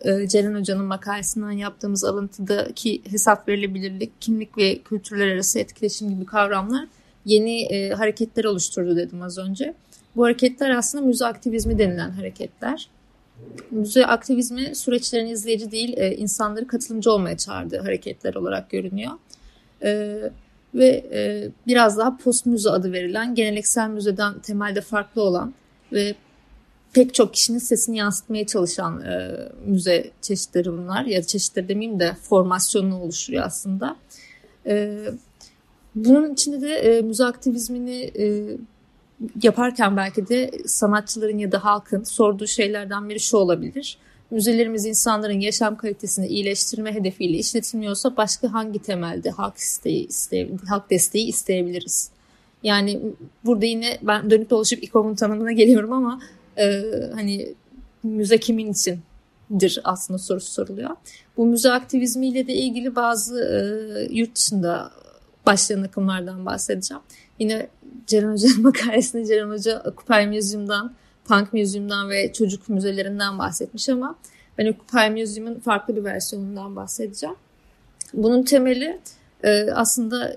e, 0.00 0.28
Ceren 0.28 0.54
Hoca'nın 0.54 0.84
makalesinden 0.84 1.50
yaptığımız 1.50 2.04
alıntıdaki 2.04 3.02
hesap 3.10 3.48
verilebilirlik, 3.48 4.20
kimlik 4.20 4.58
ve 4.58 4.78
kültürler 4.78 5.34
arası 5.34 5.58
etkileşim 5.58 6.10
gibi 6.10 6.26
kavramlar 6.26 6.88
yeni 7.24 7.62
e, 7.62 7.90
hareketler 7.90 8.44
oluşturdu 8.44 8.96
dedim 8.96 9.22
az 9.22 9.38
önce. 9.38 9.74
Bu 10.16 10.24
hareketler 10.24 10.70
aslında 10.70 11.06
müze 11.06 11.26
aktivizmi 11.26 11.78
denilen 11.78 12.10
hareketler. 12.10 12.88
Müze 13.70 14.06
aktivizmi 14.06 14.74
süreçlerin 14.74 15.26
izleyici 15.26 15.70
değil, 15.70 15.94
e, 15.96 16.16
insanları 16.16 16.66
katılımcı 16.66 17.12
olmaya 17.12 17.36
çağırdığı 17.36 17.78
hareketler 17.78 18.34
olarak 18.34 18.70
görünüyor. 18.70 19.12
E, 19.82 20.20
ve 20.74 21.04
e, 21.12 21.48
biraz 21.66 21.98
daha 21.98 22.16
post 22.16 22.46
müze 22.46 22.70
adı 22.70 22.92
verilen, 22.92 23.34
geleneksel 23.34 23.88
müzeden 23.88 24.38
temelde 24.38 24.80
farklı 24.80 25.22
olan 25.22 25.54
ve 25.92 26.14
pek 26.92 27.14
çok 27.14 27.34
kişinin 27.34 27.58
sesini 27.58 27.96
yansıtmaya 27.96 28.46
çalışan 28.46 29.00
e, 29.00 29.38
müze 29.66 30.10
çeşitleri 30.22 30.72
bunlar. 30.72 31.04
Ya 31.04 31.22
çeşitleri 31.22 31.68
demeyeyim 31.68 32.00
de 32.00 32.16
formasyonunu 32.22 33.00
oluşturuyor 33.00 33.44
aslında. 33.44 33.96
E, 34.66 34.98
bunun 35.94 36.32
içinde 36.32 36.60
de 36.60 36.74
e, 36.74 37.02
müze 37.02 37.24
aktivizmini 37.24 38.10
e, 38.18 38.56
yaparken 39.42 39.96
belki 39.96 40.28
de 40.28 40.50
sanatçıların 40.66 41.38
ya 41.38 41.52
da 41.52 41.64
halkın 41.64 42.02
sorduğu 42.02 42.46
şeylerden 42.46 43.08
biri 43.08 43.20
şu 43.20 43.36
olabilir. 43.36 43.98
Müzelerimiz 44.30 44.86
insanların 44.86 45.40
yaşam 45.40 45.76
kalitesini 45.76 46.26
iyileştirme 46.26 46.94
hedefiyle 46.94 47.36
işletilmiyorsa 47.36 48.16
başka 48.16 48.52
hangi 48.52 48.78
temelde 48.78 49.30
halk 49.30 49.56
isteği, 49.56 50.06
isteyebilir, 50.06 50.66
halk 50.66 50.90
desteği 50.90 51.26
isteyebiliriz? 51.26 52.10
Yani 52.62 53.00
burada 53.44 53.66
yine 53.66 53.98
ben 54.02 54.30
dönüp 54.30 54.50
dolaşıp 54.50 54.82
İKOM'un 54.82 55.14
tanımına 55.14 55.52
geliyorum 55.52 55.92
ama 55.92 56.20
e, 56.58 56.82
hani 57.14 57.54
müze 58.02 58.38
kimin 58.38 58.72
içindir 58.72 59.80
aslında 59.84 60.18
sorusu 60.18 60.52
soruluyor. 60.52 60.90
Bu 61.36 61.46
müze 61.46 61.72
aktivizmiyle 61.72 62.46
de 62.46 62.54
ilgili 62.54 62.96
bazı 62.96 63.40
e, 63.40 64.14
yurt 64.14 64.36
dışında 64.36 64.90
başlayan 65.46 65.82
akımlardan 65.82 66.46
bahsedeceğim. 66.46 67.02
Yine 67.38 67.68
Ceren 68.06 68.32
Hoca'nın 68.32 68.62
makalesinde 68.62 69.24
Ceren 69.24 69.50
Hoca 69.50 69.80
Occupy 69.80 70.36
Museum'dan, 70.36 70.92
Punk 71.24 71.52
Museum'dan 71.52 72.10
ve 72.10 72.32
çocuk 72.32 72.68
müzelerinden 72.68 73.38
bahsetmiş 73.38 73.88
ama 73.88 74.16
ben 74.58 74.66
Occupy 74.66 75.20
Museum'un 75.20 75.60
farklı 75.60 75.96
bir 75.96 76.04
versiyonundan 76.04 76.76
bahsedeceğim. 76.76 77.36
Bunun 78.14 78.42
temeli 78.42 79.00
e, 79.44 79.70
aslında 79.72 80.36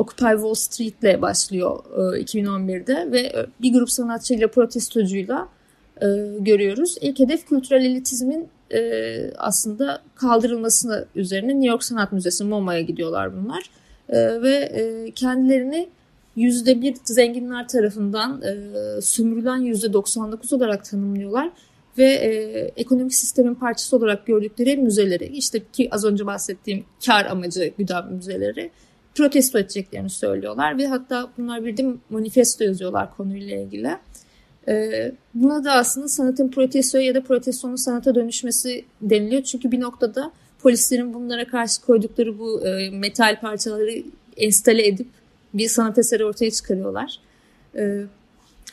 Occupy 0.00 0.32
Wall 0.32 0.54
Street'le 0.54 1.22
başlıyor 1.22 1.84
e, 1.96 2.22
2011'de 2.22 3.12
ve 3.12 3.46
bir 3.62 3.72
grup 3.72 3.90
sanatçıyla 3.90 4.48
protestocuyla 4.48 5.48
e, 5.96 6.06
görüyoruz. 6.38 6.96
İlk 7.00 7.18
hedef 7.18 7.48
kültürel 7.48 7.84
elitizmin 7.84 8.48
e, 8.74 8.80
aslında 9.38 10.02
kaldırılmasını 10.14 11.04
üzerine 11.14 11.52
New 11.52 11.68
York 11.68 11.84
Sanat 11.84 12.12
Müzesi 12.12 12.44
MoMA'ya 12.44 12.80
gidiyorlar 12.80 13.30
bunlar. 13.36 13.70
E, 14.08 14.42
ve 14.42 14.54
e, 14.54 15.10
kendilerini 15.10 15.88
yüzde 16.36 16.82
bir 16.82 16.94
zenginler 17.04 17.68
tarafından 17.68 18.42
e, 18.42 19.00
sömürülen 19.00 19.58
yüzde 19.58 19.92
99 19.92 20.52
olarak 20.52 20.84
tanımlıyorlar 20.84 21.50
ve 21.98 22.04
e, 22.04 22.30
ekonomik 22.76 23.14
sistemin 23.14 23.54
parçası 23.54 23.96
olarak 23.96 24.26
gördükleri 24.26 24.76
müzeleri 24.76 25.26
işte 25.26 25.62
ki 25.72 25.88
az 25.92 26.04
önce 26.04 26.26
bahsettiğim 26.26 26.84
kar 27.06 27.26
amacı 27.26 27.72
güden 27.78 28.12
müzeleri 28.12 28.70
protesto 29.20 29.58
edeceklerini 29.58 30.10
söylüyorlar 30.10 30.78
ve 30.78 30.86
hatta 30.86 31.30
bunlar 31.38 31.64
bir 31.64 31.76
de 31.76 31.86
manifesto 32.10 32.64
yazıyorlar 32.64 33.16
konuyla 33.16 33.56
ilgili. 33.56 33.96
E, 34.68 35.12
buna 35.34 35.64
da 35.64 35.72
aslında 35.72 36.08
sanatın 36.08 36.50
protestoya 36.50 37.04
ya 37.04 37.14
da 37.14 37.22
protestonun 37.22 37.76
sanata 37.76 38.14
dönüşmesi 38.14 38.84
deniliyor. 39.02 39.42
Çünkü 39.42 39.72
bir 39.72 39.80
noktada 39.80 40.32
polislerin 40.62 41.14
bunlara 41.14 41.46
karşı 41.46 41.80
koydukları 41.80 42.38
bu 42.38 42.66
e, 42.66 42.90
metal 42.90 43.40
parçaları 43.40 44.02
enstale 44.36 44.86
edip 44.86 45.06
bir 45.54 45.68
sanat 45.68 45.98
eseri 45.98 46.24
ortaya 46.24 46.50
çıkarıyorlar. 46.50 47.20
E, 47.76 48.04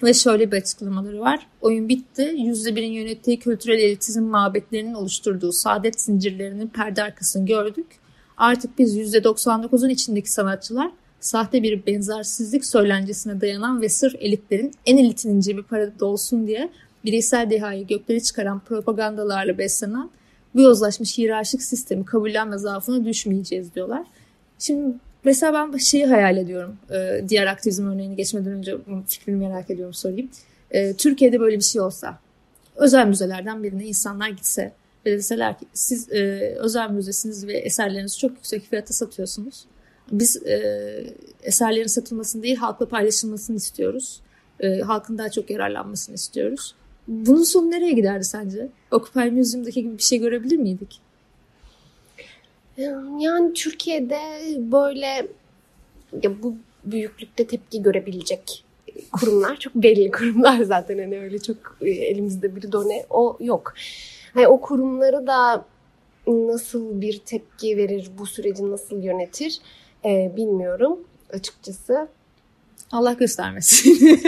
ve 0.03 0.13
şöyle 0.13 0.51
bir 0.51 0.57
açıklamaları 0.57 1.19
var. 1.19 1.47
Oyun 1.61 1.89
bitti. 1.89 2.33
Yüzde 2.37 2.75
birin 2.75 2.91
yönettiği 2.91 3.39
kültürel 3.39 3.79
elitizm 3.79 4.23
mabetlerinin 4.23 4.93
oluşturduğu 4.93 5.51
saadet 5.51 6.01
zincirlerinin 6.01 6.67
perde 6.67 7.03
arkasını 7.03 7.45
gördük. 7.45 7.87
Artık 8.37 8.79
biz 8.79 8.95
yüzde 8.95 9.17
99'un 9.17 9.89
içindeki 9.89 10.31
sanatçılar 10.31 10.91
sahte 11.19 11.63
bir 11.63 11.85
benzersizlik 11.85 12.65
söylencesine 12.65 13.41
dayanan 13.41 13.81
ve 13.81 13.89
sırf 13.89 14.15
elitlerin 14.19 14.71
en 14.85 14.97
elitinin 14.97 15.39
cebi 15.39 15.63
parada 15.63 15.99
dolsun 15.99 16.47
diye 16.47 16.69
bireysel 17.05 17.49
dehayı 17.49 17.87
gökleri 17.87 18.23
çıkaran 18.23 18.59
propagandalarla 18.59 19.57
beslenen 19.57 20.09
bu 20.55 20.61
yozlaşmış 20.61 21.17
hiyerarşik 21.17 21.63
sistemi 21.63 22.05
kabullenme 22.05 22.57
zaafına 22.57 23.05
düşmeyeceğiz 23.05 23.75
diyorlar. 23.75 24.03
Şimdi 24.59 24.95
mesela 25.23 25.53
ben 25.53 25.77
şeyi 25.77 26.05
hayal 26.05 26.37
ediyorum. 26.37 26.77
Ee, 26.91 27.23
diğer 27.29 27.47
aktivizm 27.47 27.87
örneğini 27.87 28.15
geçmeden 28.15 28.51
önce 28.51 28.77
fikrini 29.07 29.35
merak 29.35 29.69
ediyorum 29.69 29.93
sorayım. 29.93 30.29
Ee, 30.71 30.93
Türkiye'de 30.93 31.39
böyle 31.39 31.55
bir 31.55 31.63
şey 31.63 31.81
olsa 31.81 32.19
özel 32.75 33.07
müzelerden 33.07 33.63
birine 33.63 33.85
insanlar 33.85 34.29
gitse 34.29 34.73
ve 35.11 35.17
deseler 35.17 35.59
ki 35.59 35.65
siz 35.73 36.11
e, 36.11 36.55
özel 36.59 36.89
müzesiniz 36.89 37.47
ve 37.47 37.53
eserlerinizi 37.53 38.17
çok 38.17 38.31
yüksek 38.31 38.69
fiyata 38.69 38.93
satıyorsunuz. 38.93 39.65
Biz 40.11 40.45
e, 40.45 40.57
eserlerin 41.43 41.87
satılmasını 41.87 42.43
değil 42.43 42.55
halkla 42.55 42.87
paylaşılmasını 42.87 43.55
istiyoruz. 43.57 44.19
E, 44.59 44.79
halkın 44.79 45.17
daha 45.17 45.31
çok 45.31 45.49
yararlanmasını 45.49 46.15
istiyoruz. 46.15 46.75
Bunun 47.07 47.43
sonu 47.43 47.71
nereye 47.71 47.91
giderdi 47.91 48.23
sence? 48.23 48.69
Occupy 48.91 49.19
Museum'daki 49.19 49.83
gibi 49.83 49.97
bir 49.97 50.03
şey 50.03 50.19
görebilir 50.19 50.57
miydik? 50.57 50.99
Yani 53.19 53.53
Türkiye'de 53.53 54.19
böyle 54.71 55.27
ya 56.23 56.43
bu 56.43 56.55
büyüklükte 56.85 57.47
tepki 57.47 57.81
görebilecek 57.81 58.63
kurumlar 59.11 59.57
çok 59.59 59.75
belli 59.75 60.11
kurumlar 60.11 60.63
zaten 60.63 60.97
hani 60.97 61.19
öyle 61.19 61.39
çok 61.39 61.77
e, 61.81 61.89
elimizde 61.89 62.55
bir 62.55 62.71
done 62.71 63.05
o 63.09 63.37
yok. 63.39 63.73
Hani 64.37 64.47
o 64.47 64.61
kurumları 64.61 65.27
da 65.27 65.65
nasıl 66.27 67.01
bir 67.01 67.19
tepki 67.19 67.77
verir, 67.77 68.11
bu 68.17 68.25
süreci 68.25 68.71
nasıl 68.71 69.03
yönetir 69.03 69.59
e, 70.05 70.33
bilmiyorum 70.35 70.99
açıkçası. 71.33 72.07
Allah 72.91 73.13
göstermesin. 73.13 73.91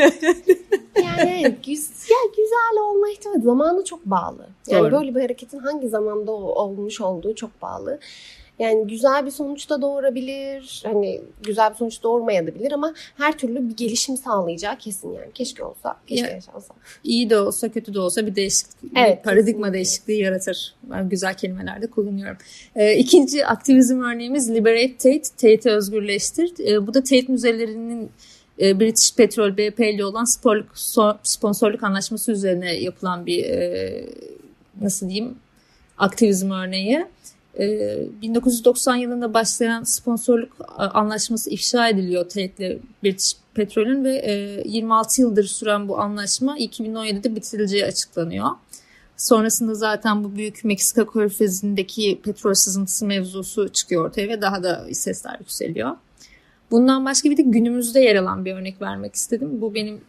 yani 1.03 1.57
güzel, 1.65 2.27
güzel 2.37 2.83
olma 2.83 3.09
ihtimali 3.09 3.41
zamanı 3.41 3.83
çok 3.83 4.05
bağlı. 4.05 4.47
Yani 4.67 4.83
Doğru. 4.83 4.91
böyle 4.91 5.15
bir 5.15 5.21
hareketin 5.21 5.59
hangi 5.59 5.89
zamanda 5.89 6.31
olmuş 6.31 7.01
olduğu 7.01 7.35
çok 7.35 7.61
bağlı. 7.61 7.99
Yani 8.59 8.87
güzel 8.87 9.25
bir 9.25 9.31
sonuç 9.31 9.69
da 9.69 9.81
doğurabilir. 9.81 10.83
Hani 10.85 11.21
güzel 11.43 11.69
bir 11.71 11.75
sonuç 11.75 12.03
doğurmayabilir 12.03 12.71
ama 12.71 12.93
her 13.17 13.37
türlü 13.37 13.69
bir 13.69 13.77
gelişim 13.77 14.17
sağlayacağı 14.17 14.77
kesin 14.77 15.13
yani. 15.13 15.31
Keşke 15.33 15.63
olsa, 15.63 15.95
keşke 16.07 16.27
ya, 16.27 16.31
yaşansa. 16.31 16.73
İyi 17.03 17.29
de 17.29 17.39
olsa, 17.39 17.69
kötü 17.69 17.93
de 17.93 17.99
olsa 17.99 18.27
bir 18.27 18.35
değişiklik, 18.35 18.91
evet, 18.95 19.17
bir 19.17 19.23
paradigma 19.23 19.51
kesinlikle. 19.51 19.73
değişikliği 19.73 20.21
yaratır. 20.21 20.75
Ben 20.83 21.09
güzel 21.09 21.33
kelimelerde 21.33 21.87
kullanıyorum. 21.87 22.37
Ee, 22.75 22.97
ikinci 22.97 23.45
aktivizm 23.45 24.01
örneğimiz 24.01 24.49
Liberate 24.49 24.97
Tate, 24.97 25.21
Tate'i 25.21 25.73
özgürleştir. 25.73 26.53
Ee, 26.67 26.87
bu 26.87 26.93
da 26.93 27.03
Tate 27.03 27.25
müzelerinin 27.27 28.11
e, 28.59 28.79
British 28.79 29.15
Petrol 29.15 29.57
BP 29.57 29.79
ile 29.79 30.05
olan 30.05 30.25
sporluk, 30.25 30.67
sponsorluk 31.23 31.83
anlaşması 31.83 32.31
üzerine 32.31 32.73
yapılan 32.73 33.25
bir 33.25 33.43
e, 33.43 34.05
nasıl 34.81 35.09
diyeyim 35.09 35.35
aktivizm 35.97 36.51
örneği. 36.51 37.05
1990 37.59 38.97
ee, 38.97 39.01
yılında 39.01 39.33
başlayan 39.33 39.83
sponsorluk 39.83 40.51
anlaşması 40.77 41.49
ifşa 41.49 41.89
ediliyor 41.89 42.23
Tate'le 42.23 42.79
British 43.03 43.33
Petrol'ün 43.53 44.03
ve 44.03 44.63
26 44.65 45.21
e, 45.21 45.23
yıldır 45.23 45.43
süren 45.43 45.87
bu 45.87 45.99
anlaşma 45.99 46.57
2017'de 46.57 47.35
bitirileceği 47.35 47.85
açıklanıyor. 47.85 48.47
Sonrasında 49.17 49.73
zaten 49.73 50.23
bu 50.23 50.35
büyük 50.35 50.63
Meksika 50.63 51.07
körfezindeki 51.07 52.19
petrol 52.23 52.53
sızıntısı 52.53 53.05
mevzusu 53.05 53.69
çıkıyor 53.69 54.05
ortaya 54.05 54.27
ve 54.27 54.41
daha 54.41 54.63
da 54.63 54.85
sesler 54.93 55.39
yükseliyor. 55.39 55.91
Bundan 56.71 57.05
başka 57.05 57.29
bir 57.29 57.37
de 57.37 57.41
günümüzde 57.41 57.99
yer 57.99 58.15
alan 58.15 58.45
bir 58.45 58.53
örnek 58.53 58.81
vermek 58.81 59.15
istedim. 59.15 59.61
Bu 59.61 59.73
benim 59.73 60.01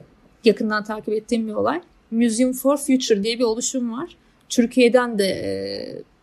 yakından 0.45 0.85
takip 0.85 1.09
ettiğim 1.15 1.49
bir 1.49 1.53
olay. 1.53 1.81
Museum 2.11 2.53
for 2.53 2.77
Future 2.77 3.23
diye 3.23 3.39
bir 3.39 3.45
oluşum 3.45 3.93
var. 3.93 4.17
Türkiye'den 4.49 5.19
de 5.19 5.25
e, 5.25 5.51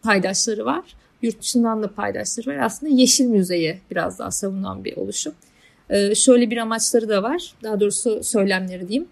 paydaşları 0.04 0.66
var 0.66 0.84
yurt 1.22 1.42
dışından 1.42 1.84
da 1.84 1.88
paydaşları 1.88 2.50
var. 2.50 2.58
Aslında 2.58 2.94
Yeşil 2.94 3.26
Müze'yi 3.26 3.80
biraz 3.92 4.20
daha 4.20 4.32
savunan 4.32 4.84
bir 4.84 4.98
oluşum. 4.98 5.34
Ee, 5.90 6.16
şöyle 6.16 6.52
bir 6.52 6.58
amaçları 6.58 7.10
da 7.10 7.24
var. 7.24 7.54
Daha 7.64 7.80
doğrusu 7.80 8.24
söylemleri 8.24 8.88
diyeyim. 8.88 9.08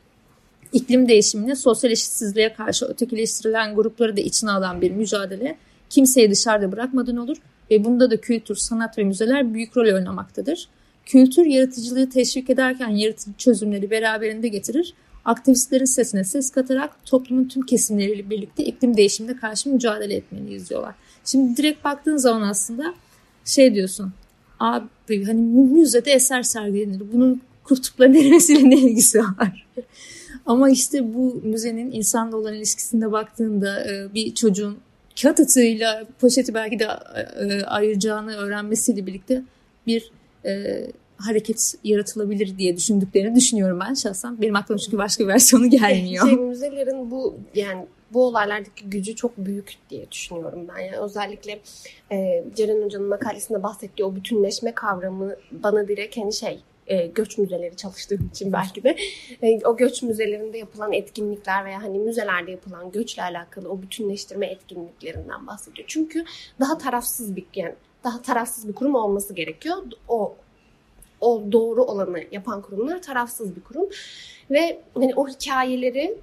İklim 0.74 1.08
değişimine, 1.08 1.56
sosyal 1.56 1.92
eşitsizliğe 1.92 2.54
karşı 2.54 2.86
ötekileştirilen 2.86 3.76
grupları 3.76 4.18
da 4.18 4.22
içine 4.22 4.52
alan 4.52 4.82
bir 4.82 4.92
mücadele 4.92 5.58
kimseyi 5.90 6.32
dışarıda 6.32 6.72
bırakmadan 6.72 7.18
olur 7.18 7.38
ve 7.72 7.86
bunda 7.86 8.12
da 8.12 8.18
kültür, 8.22 8.56
sanat 8.56 8.98
ve 8.98 9.04
müzeler 9.04 9.54
büyük 9.54 9.78
rol 9.78 9.94
oynamaktadır. 9.96 10.70
Kültür 11.06 11.46
yaratıcılığı 11.46 12.10
teşvik 12.10 12.50
ederken 12.50 12.90
yaratıcı 12.90 13.38
çözümleri 13.38 13.92
beraberinde 13.92 14.48
getirir. 14.48 14.94
Aktivistlerin 15.26 15.86
sesine 15.86 16.24
ses 16.24 16.52
katarak 16.52 17.06
toplumun 17.06 17.48
tüm 17.48 17.66
kesimleriyle 17.66 18.30
birlikte 18.30 18.66
iklim 18.66 18.98
değişimine 18.98 19.36
karşı 19.36 19.70
mücadele 19.70 20.14
etmeliyiz 20.16 20.70
diyorlar. 20.70 20.96
Şimdi 21.26 21.58
direkt 21.58 21.86
baktığın 21.86 22.18
zaman 22.18 22.42
aslında 22.42 22.94
şey 23.46 23.76
diyorsun. 23.76 24.14
Abi 24.60 25.26
hani 25.26 25.42
müzede 25.42 26.12
eser 26.12 26.44
sergilenir. 26.44 27.02
Bunun 27.14 27.42
kutupların 27.64 28.14
erimesiyle 28.14 28.70
ne 28.70 28.76
ilgisi 28.76 29.20
var? 29.20 29.68
Ama 30.46 30.70
işte 30.70 31.14
bu 31.14 31.42
müzenin 31.44 31.92
insanla 31.92 32.38
olan 32.38 32.54
ilişkisinde 32.54 33.12
baktığında 33.12 33.92
e, 33.92 34.14
bir 34.14 34.36
çocuğun 34.36 34.78
kağıt 35.22 35.40
atığıyla 35.40 36.08
poşeti 36.20 36.54
belki 36.54 36.80
de 36.80 36.88
e, 37.40 37.64
ayıracağını 37.64 38.36
öğrenmesiyle 38.36 39.06
birlikte 39.06 39.44
bir 39.88 40.12
e, 40.46 40.86
hareket 41.18 41.76
yaratılabilir 41.84 42.58
diye 42.58 42.78
düşündüklerini 42.78 43.36
düşünüyorum 43.36 43.80
ben 43.80 43.94
şahsen. 43.94 44.42
Benim 44.42 44.56
aklıma 44.56 44.80
çünkü 44.80 44.98
başka 44.98 45.24
bir 45.24 45.28
versiyonu 45.28 45.70
gelmiyor. 45.70 46.28
Şey, 46.28 46.38
müzelerin 46.38 47.12
bu 47.12 47.36
yani 47.56 47.86
bu 48.16 48.26
olaylardaki 48.26 48.90
gücü 48.90 49.16
çok 49.16 49.38
büyük 49.38 49.74
diye 49.90 50.12
düşünüyorum 50.12 50.68
ben. 50.68 50.80
Yani 50.80 50.98
özellikle 50.98 51.60
e, 52.12 52.44
Ceren 52.56 52.82
Hoca'nın 52.84 53.08
makalesinde 53.08 53.64
bahsettiği 53.64 54.06
o 54.06 54.16
bütünleşme 54.16 54.72
kavramı 54.76 55.36
bana 55.52 55.88
direkt 55.88 56.18
hani 56.18 56.34
şey 56.34 56.60
e, 56.88 57.08
göç 57.08 57.38
müzeleri 57.38 57.76
çalıştığım 57.76 58.30
için 58.34 58.54
belki 58.54 58.84
de 58.84 58.96
e, 59.42 59.60
o 59.66 59.78
göç 59.78 60.04
müzelerinde 60.04 60.58
yapılan 60.58 60.94
etkinlikler 60.94 61.66
veya 61.66 61.84
hani 61.84 62.00
müzelerde 62.00 62.52
yapılan 62.52 62.92
göçle 62.92 63.24
alakalı 63.24 63.70
o 63.70 63.82
bütünleştirme 63.82 64.46
etkinliklerinden 64.46 65.48
bahsediyor. 65.48 65.88
Çünkü 65.88 66.26
daha 66.60 66.78
tarafsız 66.78 67.36
bir 67.36 67.46
yani 67.56 67.76
daha 68.04 68.22
tarafsız 68.22 68.68
bir 68.68 68.74
kurum 68.74 68.96
olması 68.96 69.34
gerekiyor. 69.34 69.78
O 70.08 70.36
o 71.22 71.44
doğru 71.52 71.84
olanı 71.84 72.24
yapan 72.32 72.62
kurumlar 72.62 73.02
tarafsız 73.02 73.56
bir 73.56 73.62
kurum 73.62 73.90
ve 74.52 74.82
hani 74.96 75.16
o 75.16 75.28
hikayeleri 75.28 76.18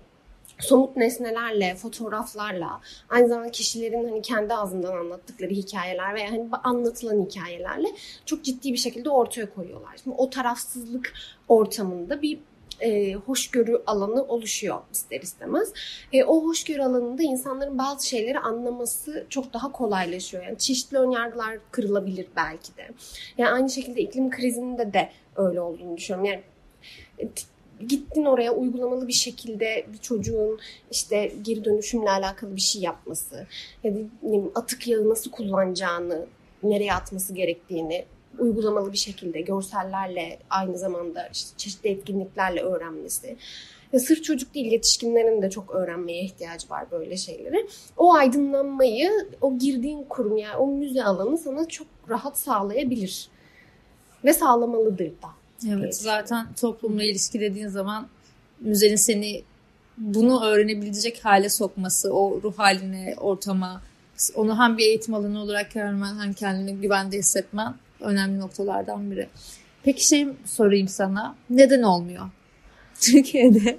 somut 0.62 0.96
nesnelerle, 0.96 1.74
fotoğraflarla, 1.74 2.80
aynı 3.08 3.28
zamanda 3.28 3.50
kişilerin 3.50 4.08
hani 4.08 4.22
kendi 4.22 4.54
ağzından 4.54 4.96
anlattıkları 4.96 5.50
hikayeler 5.50 6.14
veya 6.14 6.30
hani 6.30 6.48
anlatılan 6.64 7.26
hikayelerle 7.26 7.88
çok 8.26 8.44
ciddi 8.44 8.72
bir 8.72 8.78
şekilde 8.78 9.10
ortaya 9.10 9.54
koyuyorlar. 9.54 9.96
Şimdi 10.02 10.16
o 10.18 10.30
tarafsızlık 10.30 11.12
ortamında 11.48 12.22
bir 12.22 12.38
e, 12.80 13.14
hoşgörü 13.14 13.82
alanı 13.86 14.24
oluşuyor 14.24 14.80
ister 14.92 15.20
istemez. 15.20 15.72
E, 16.12 16.24
o 16.24 16.44
hoşgörü 16.44 16.82
alanında 16.82 17.22
insanların 17.22 17.78
bazı 17.78 18.08
şeyleri 18.08 18.38
anlaması 18.38 19.26
çok 19.28 19.52
daha 19.52 19.72
kolaylaşıyor. 19.72 20.44
Yani 20.44 20.58
çeşitli 20.58 20.98
önyargılar 20.98 21.58
kırılabilir 21.70 22.26
belki 22.36 22.76
de. 22.76 22.88
Yani 23.38 23.50
aynı 23.50 23.70
şekilde 23.70 24.00
iklim 24.00 24.30
krizinde 24.30 24.92
de 24.92 25.10
öyle 25.36 25.60
olduğunu 25.60 25.96
düşünüyorum. 25.96 26.30
Yani 26.30 26.42
e, 27.18 27.28
gittin 27.88 28.24
oraya 28.24 28.54
uygulamalı 28.54 29.08
bir 29.08 29.12
şekilde 29.12 29.86
bir 29.92 29.98
çocuğun 29.98 30.58
işte 30.90 31.32
geri 31.42 31.64
dönüşümle 31.64 32.10
alakalı 32.10 32.56
bir 32.56 32.60
şey 32.60 32.82
yapması 32.82 33.46
ya 33.84 33.94
da 33.94 33.98
atık 34.54 34.88
yağı 34.88 35.08
nasıl 35.08 35.30
kullanacağını, 35.30 36.26
nereye 36.62 36.94
atması 36.94 37.34
gerektiğini 37.34 38.04
uygulamalı 38.38 38.92
bir 38.92 38.98
şekilde 38.98 39.40
görsellerle 39.40 40.38
aynı 40.50 40.78
zamanda 40.78 41.28
işte 41.32 41.56
çeşitli 41.56 41.90
etkinliklerle 41.90 42.60
öğrenmesi. 42.60 43.36
Ya 43.92 44.00
sırf 44.00 44.24
çocuk 44.24 44.54
değil 44.54 44.72
yetişkinlerin 44.72 45.42
de 45.42 45.50
çok 45.50 45.74
öğrenmeye 45.74 46.22
ihtiyacı 46.22 46.70
var 46.70 46.90
böyle 46.90 47.16
şeyleri. 47.16 47.66
O 47.96 48.14
aydınlanmayı 48.14 49.10
o 49.40 49.58
girdiğin 49.58 50.04
kurum 50.04 50.36
yani 50.36 50.56
o 50.56 50.66
müze 50.66 51.04
alanı 51.04 51.38
sana 51.38 51.68
çok 51.68 51.86
rahat 52.08 52.38
sağlayabilir. 52.38 53.28
Ve 54.24 54.32
sağlamalıdır 54.32 55.06
da. 55.22 55.41
Evet 55.68 55.96
zaten 55.96 56.46
toplumla 56.60 57.04
ilişki 57.04 57.40
dediğin 57.40 57.68
zaman 57.68 58.08
müzenin 58.60 58.96
seni 58.96 59.42
bunu 59.98 60.44
öğrenebilecek 60.44 61.24
hale 61.24 61.48
sokması, 61.48 62.12
o 62.14 62.42
ruh 62.42 62.58
haline, 62.58 63.14
ortama, 63.20 63.82
onu 64.34 64.58
hem 64.58 64.78
bir 64.78 64.84
eğitim 64.84 65.14
alanı 65.14 65.42
olarak 65.42 65.72
görmen 65.72 66.20
hem 66.20 66.32
kendini 66.32 66.80
güvende 66.80 67.18
hissetmen 67.18 67.74
önemli 68.00 68.40
noktalardan 68.40 69.10
biri. 69.10 69.28
Peki 69.82 70.06
şey 70.06 70.28
sorayım 70.44 70.88
sana. 70.88 71.36
Neden 71.50 71.82
olmuyor? 71.82 72.30
Türkiye'de 73.00 73.78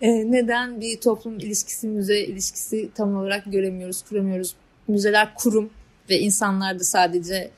e, 0.00 0.32
neden 0.32 0.80
bir 0.80 1.00
toplum 1.00 1.38
ilişkisi, 1.38 1.86
müze 1.86 2.20
ilişkisi 2.20 2.90
tam 2.94 3.16
olarak 3.16 3.44
göremiyoruz, 3.52 4.02
kuramıyoruz? 4.02 4.54
Müzeler 4.88 5.34
kurum 5.34 5.70
ve 6.10 6.18
insanlar 6.18 6.78
da 6.78 6.84
sadece 6.84 7.50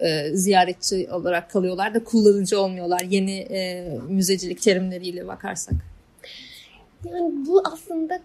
e, 0.00 0.36
ziyaretçi 0.36 1.08
olarak 1.12 1.50
kalıyorlar 1.50 1.94
da 1.94 2.04
kullanıcı 2.04 2.60
olmuyorlar 2.60 3.00
yeni 3.00 3.38
e, 3.38 3.90
müzecilik 4.08 4.62
terimleriyle 4.62 5.26
bakarsak. 5.26 5.74
Yani 7.04 7.46
bu 7.46 7.62
aslında 7.72 8.20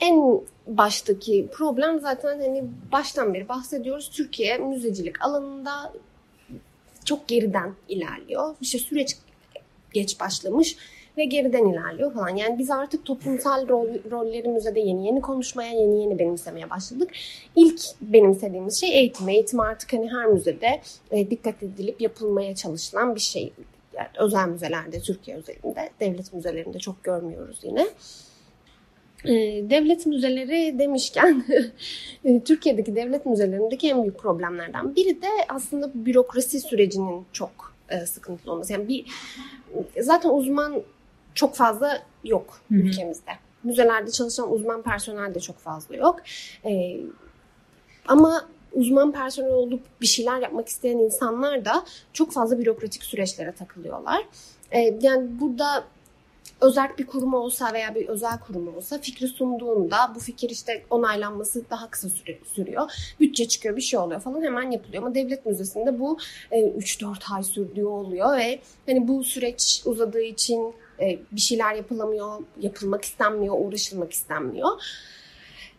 en 0.00 0.40
baştaki 0.66 1.48
problem 1.52 2.00
zaten 2.00 2.40
hani 2.40 2.64
baştan 2.92 3.34
beri 3.34 3.48
bahsediyoruz. 3.48 4.10
Türkiye 4.10 4.58
müzecilik 4.58 5.24
alanında 5.24 5.92
çok 7.04 7.28
geriden 7.28 7.74
ilerliyor. 7.88 8.54
İşte 8.60 8.78
süreç 8.78 9.16
geç 9.92 10.20
başlamış 10.20 10.76
ve 11.16 11.24
geriden 11.24 11.66
ilerliyor 11.66 12.14
falan. 12.14 12.36
Yani 12.36 12.58
biz 12.58 12.70
artık 12.70 13.04
toplumsal 13.04 13.68
rol, 13.68 13.88
rollerimize 14.10 14.74
de 14.74 14.80
yeni 14.80 15.06
yeni 15.06 15.20
konuşmaya, 15.20 15.72
yeni 15.72 16.00
yeni 16.00 16.18
benimsemeye 16.18 16.70
başladık. 16.70 17.10
İlk 17.56 17.80
benimsediğimiz 18.00 18.80
şey 18.80 18.98
eğitim. 18.98 19.28
Eğitim 19.28 19.60
artık 19.60 19.92
hani 19.92 20.12
her 20.12 20.26
müzede 20.26 20.80
e, 21.10 21.30
dikkat 21.30 21.62
edilip 21.62 22.00
yapılmaya 22.00 22.54
çalışılan 22.54 23.14
bir 23.14 23.20
şey. 23.20 23.52
Yani 23.94 24.08
özel 24.18 24.48
müzelerde, 24.48 25.00
Türkiye 25.00 25.36
özelinde, 25.36 25.90
devlet 26.00 26.32
müzelerinde 26.32 26.78
çok 26.78 27.04
görmüyoruz 27.04 27.60
yine. 27.62 27.86
E, 29.24 29.30
devlet 29.70 30.06
müzeleri 30.06 30.78
demişken 30.78 31.44
e, 32.24 32.40
Türkiye'deki 32.40 32.96
devlet 32.96 33.26
müzelerindeki 33.26 33.90
en 33.90 34.02
büyük 34.02 34.18
problemlerden 34.18 34.96
biri 34.96 35.22
de 35.22 35.28
aslında 35.48 35.90
bürokrasi 35.94 36.60
sürecinin 36.60 37.24
çok 37.32 37.74
e, 37.88 38.06
sıkıntılı 38.06 38.52
olması. 38.52 38.72
Yani 38.72 38.88
bir 38.88 39.04
zaten 40.00 40.30
uzman 40.30 40.82
çok 41.34 41.54
fazla 41.54 42.02
yok 42.24 42.60
Hı-hı. 42.68 42.78
ülkemizde. 42.78 43.30
Müzelerde 43.64 44.10
çalışan 44.10 44.52
uzman 44.52 44.82
personel 44.82 45.34
de 45.34 45.40
çok 45.40 45.58
fazla 45.58 45.96
yok. 45.96 46.20
E, 46.64 47.00
ama 48.08 48.48
uzman 48.72 49.12
personel 49.12 49.52
olup 49.52 49.82
bir 50.00 50.06
şeyler 50.06 50.40
yapmak 50.40 50.68
isteyen 50.68 50.98
insanlar 50.98 51.64
da 51.64 51.84
çok 52.12 52.32
fazla 52.32 52.58
bürokratik 52.58 53.04
süreçlere 53.04 53.52
takılıyorlar. 53.52 54.24
E, 54.70 54.80
yani 55.00 55.40
burada 55.40 55.84
özel 56.60 56.98
bir 56.98 57.06
kurum 57.06 57.34
olsa 57.34 57.72
veya 57.72 57.94
bir 57.94 58.08
özel 58.08 58.38
kurum 58.38 58.76
olsa 58.76 58.98
fikri 58.98 59.28
sunduğunda 59.28 60.12
bu 60.14 60.20
fikir 60.20 60.50
işte 60.50 60.84
onaylanması 60.90 61.70
daha 61.70 61.90
kısa 61.90 62.08
sürüyor. 62.54 62.90
Bütçe 63.20 63.48
çıkıyor 63.48 63.76
bir 63.76 63.82
şey 63.82 63.98
oluyor 63.98 64.20
falan 64.20 64.42
hemen 64.42 64.70
yapılıyor. 64.70 65.02
Ama 65.02 65.14
devlet 65.14 65.46
müzesinde 65.46 66.00
bu 66.00 66.18
e, 66.50 66.60
3-4 66.60 67.34
ay 67.34 67.42
sürdüğü 67.42 67.84
oluyor 67.84 68.36
ve 68.36 68.60
hani 68.86 69.08
bu 69.08 69.24
süreç 69.24 69.82
uzadığı 69.84 70.22
için 70.22 70.74
e, 71.02 71.18
bir 71.32 71.40
şeyler 71.40 71.74
yapılamıyor, 71.74 72.38
yapılmak 72.60 73.04
istenmiyor, 73.04 73.54
uğraşılmak 73.58 74.12
istenmiyor. 74.12 74.68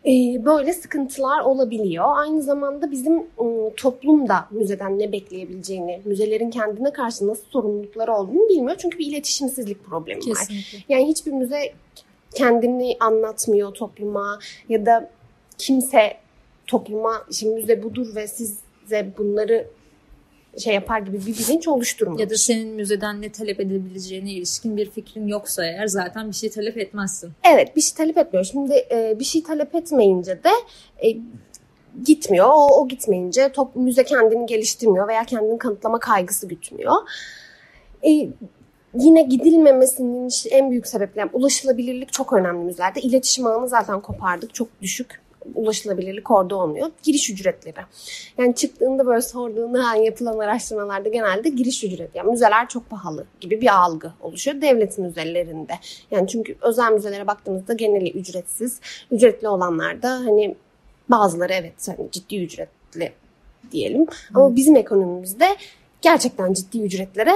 Ee, 0.06 0.44
böyle 0.44 0.72
sıkıntılar 0.72 1.40
olabiliyor. 1.40 2.04
Aynı 2.08 2.42
zamanda 2.42 2.90
bizim 2.90 3.16
ıı, 3.18 3.74
toplum 3.76 4.28
da 4.28 4.48
müzeden 4.50 4.98
ne 4.98 5.12
bekleyebileceğini, 5.12 6.02
müzelerin 6.04 6.50
kendine 6.50 6.92
karşı 6.92 7.28
nasıl 7.28 7.44
sorumlulukları 7.50 8.12
olduğunu 8.12 8.48
bilmiyor. 8.48 8.76
Çünkü 8.78 8.98
bir 8.98 9.06
iletişimsizlik 9.06 9.84
problemi 9.84 10.20
Kesinlikle. 10.20 10.78
var. 10.78 10.84
Yani 10.88 11.08
hiçbir 11.08 11.32
müze 11.32 11.72
kendini 12.34 12.96
anlatmıyor 13.00 13.74
topluma 13.74 14.38
ya 14.68 14.86
da 14.86 15.10
kimse 15.58 16.16
topluma 16.66 17.24
şimdi 17.32 17.54
müze 17.54 17.82
budur 17.82 18.14
ve 18.14 18.28
size 18.28 19.12
bunları 19.18 19.66
şey 20.58 20.74
yapar 20.74 20.98
gibi 20.98 21.18
bir 21.20 21.38
bilinç 21.38 21.68
oluşturmamış. 21.68 22.20
Ya 22.20 22.30
da 22.30 22.36
senin 22.36 22.68
müzeden 22.68 23.22
ne 23.22 23.32
talep 23.32 23.60
edebileceğine 23.60 24.32
ilişkin 24.32 24.76
bir 24.76 24.90
fikrin 24.90 25.26
yoksa 25.26 25.64
eğer 25.64 25.86
zaten 25.86 26.28
bir 26.28 26.34
şey 26.34 26.50
talep 26.50 26.78
etmezsin. 26.78 27.32
Evet 27.52 27.76
bir 27.76 27.80
şey 27.80 27.94
talep 27.96 28.18
etmiyor. 28.18 28.44
Şimdi 28.44 28.86
e, 28.90 29.16
bir 29.18 29.24
şey 29.24 29.42
talep 29.42 29.74
etmeyince 29.74 30.40
de 30.44 30.50
e, 31.08 31.16
gitmiyor. 32.04 32.46
O, 32.48 32.80
o 32.80 32.88
gitmeyince 32.88 33.52
top, 33.52 33.76
müze 33.76 34.04
kendini 34.04 34.46
geliştirmiyor 34.46 35.08
veya 35.08 35.24
kendini 35.24 35.58
kanıtlama 35.58 36.00
kaygısı 36.00 36.48
gütmüyor. 36.48 36.94
E, 38.06 38.10
yine 38.94 39.22
gidilmemesinin 39.22 40.30
en 40.50 40.70
büyük 40.70 40.86
sebepleri 40.86 41.18
yani 41.18 41.30
ulaşılabilirlik 41.32 42.12
çok 42.12 42.32
önemli 42.32 42.64
müzelerde. 42.64 43.00
İletişim 43.00 43.46
ağını 43.46 43.68
zaten 43.68 44.00
kopardık. 44.00 44.54
Çok 44.54 44.68
düşük 44.82 45.23
ulaşılabilirlik 45.54 46.30
orada 46.30 46.56
olmuyor. 46.56 46.90
Giriş 47.02 47.30
ücretleri. 47.30 47.74
Yani 48.38 48.54
çıktığında 48.54 49.06
böyle 49.06 49.22
sorduğunda 49.22 49.84
hani 49.84 50.06
yapılan 50.06 50.38
araştırmalarda 50.38 51.08
genelde 51.08 51.48
giriş 51.48 51.84
ücreti. 51.84 52.18
Yani 52.18 52.30
müzeler 52.30 52.68
çok 52.68 52.90
pahalı 52.90 53.26
gibi 53.40 53.60
bir 53.60 53.74
algı 53.84 54.12
oluşuyor 54.20 54.60
devlet 54.60 54.98
müzelerinde. 54.98 55.72
Yani 56.10 56.28
çünkü 56.28 56.56
özel 56.62 56.92
müzelere 56.92 57.26
baktığımızda 57.26 57.72
geneli 57.72 58.10
ücretsiz. 58.10 58.80
Ücretli 59.10 59.48
olanlar 59.48 60.02
da 60.02 60.10
hani 60.10 60.54
bazıları 61.08 61.52
evet 61.52 61.88
hani 61.88 62.10
ciddi 62.10 62.36
ücretli 62.36 63.12
diyelim. 63.72 64.06
Ama 64.34 64.56
bizim 64.56 64.76
ekonomimizde 64.76 65.56
gerçekten 66.02 66.52
ciddi 66.52 66.82
ücretlere 66.82 67.34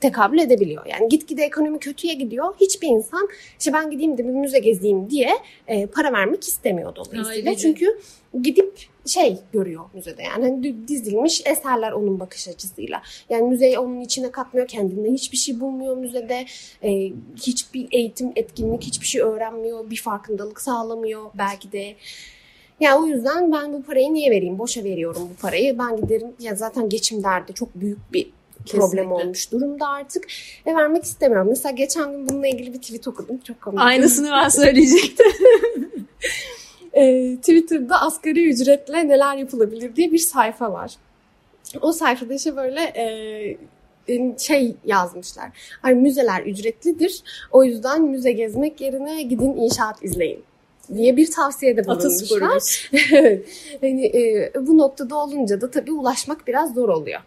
tekabül 0.00 0.38
edebiliyor. 0.38 0.86
Yani 0.86 1.08
gitgide 1.08 1.44
ekonomi 1.44 1.78
kötüye 1.78 2.14
gidiyor. 2.14 2.54
Hiçbir 2.60 2.88
insan 2.88 3.28
işte 3.58 3.72
ben 3.72 3.90
gideyim 3.90 4.18
de 4.18 4.24
bir 4.24 4.32
müze 4.32 4.58
gezeyim 4.58 5.10
diye 5.10 5.30
e, 5.68 5.86
para 5.86 6.12
vermek 6.12 6.44
istemiyor 6.44 6.96
dolayısıyla. 6.96 7.50
Aynen. 7.50 7.54
Çünkü 7.54 8.00
gidip 8.42 8.88
şey 9.06 9.38
görüyor 9.52 9.84
müzede 9.94 10.22
yani 10.22 10.44
hani 10.44 10.88
dizilmiş 10.88 11.42
eserler 11.46 11.92
onun 11.92 12.20
bakış 12.20 12.48
açısıyla. 12.48 13.02
Yani 13.30 13.42
müzeyi 13.42 13.78
onun 13.78 14.00
içine 14.00 14.30
katmıyor, 14.30 14.68
kendinden 14.68 15.14
hiçbir 15.14 15.36
şey 15.36 15.60
bulmuyor 15.60 15.96
müzede. 15.96 16.46
E, 16.82 17.12
hiçbir 17.36 17.88
eğitim, 17.90 18.32
etkinlik, 18.36 18.82
hiçbir 18.82 19.06
şey 19.06 19.20
öğrenmiyor, 19.22 19.90
bir 19.90 19.96
farkındalık 19.96 20.60
sağlamıyor 20.60 21.22
belki 21.34 21.72
de. 21.72 21.94
Ya 22.80 22.98
o 22.98 23.06
yüzden 23.06 23.52
ben 23.52 23.72
bu 23.72 23.82
parayı 23.82 24.14
niye 24.14 24.30
vereyim? 24.30 24.58
Boşa 24.58 24.84
veriyorum 24.84 25.28
bu 25.30 25.42
parayı. 25.42 25.78
Ben 25.78 25.96
giderim 25.96 26.32
ya 26.40 26.54
zaten 26.54 26.88
geçim 26.88 27.24
derdi 27.24 27.54
çok 27.54 27.74
büyük 27.74 28.12
bir 28.12 28.30
Kesinlikle. 28.64 28.86
problem 28.86 29.12
olmuş 29.12 29.52
durumda 29.52 29.88
artık. 29.88 30.26
Ve 30.66 30.74
vermek 30.74 31.04
istemiyorum. 31.04 31.48
Mesela 31.48 31.72
geçen 31.72 32.12
gün 32.12 32.28
bununla 32.28 32.46
ilgili 32.46 32.72
bir 32.72 32.80
tweet 32.80 33.08
okudum. 33.08 33.38
Çok 33.38 33.60
komik. 33.60 33.80
Aynısını 33.80 34.30
ben 34.30 34.48
söyleyecektim. 34.62 35.26
e, 36.92 37.36
Twitter'da 37.36 38.00
asgari 38.00 38.50
ücretle 38.50 39.08
neler 39.08 39.36
yapılabilir 39.36 39.96
diye 39.96 40.12
bir 40.12 40.18
sayfa 40.18 40.72
var. 40.72 40.94
O 41.80 41.92
sayfada 41.92 42.34
işte 42.34 42.56
böyle 42.56 42.80
e, 44.08 44.38
şey 44.38 44.76
yazmışlar. 44.84 45.50
Ay 45.82 45.94
müzeler 45.94 46.42
ücretlidir. 46.42 47.22
O 47.52 47.64
yüzden 47.64 48.02
müze 48.02 48.32
gezmek 48.32 48.80
yerine 48.80 49.22
gidin 49.22 49.56
inşaat 49.56 50.04
izleyin 50.04 50.44
diye 50.94 51.16
bir 51.16 51.30
tavsiyede 51.30 51.86
bulunmuşlar. 51.86 52.90
hani, 53.80 54.06
e, 54.06 54.52
bu 54.60 54.78
noktada 54.78 55.16
olunca 55.16 55.60
da 55.60 55.70
tabii 55.70 55.92
ulaşmak 55.92 56.46
biraz 56.46 56.74
zor 56.74 56.88
oluyor. 56.88 57.20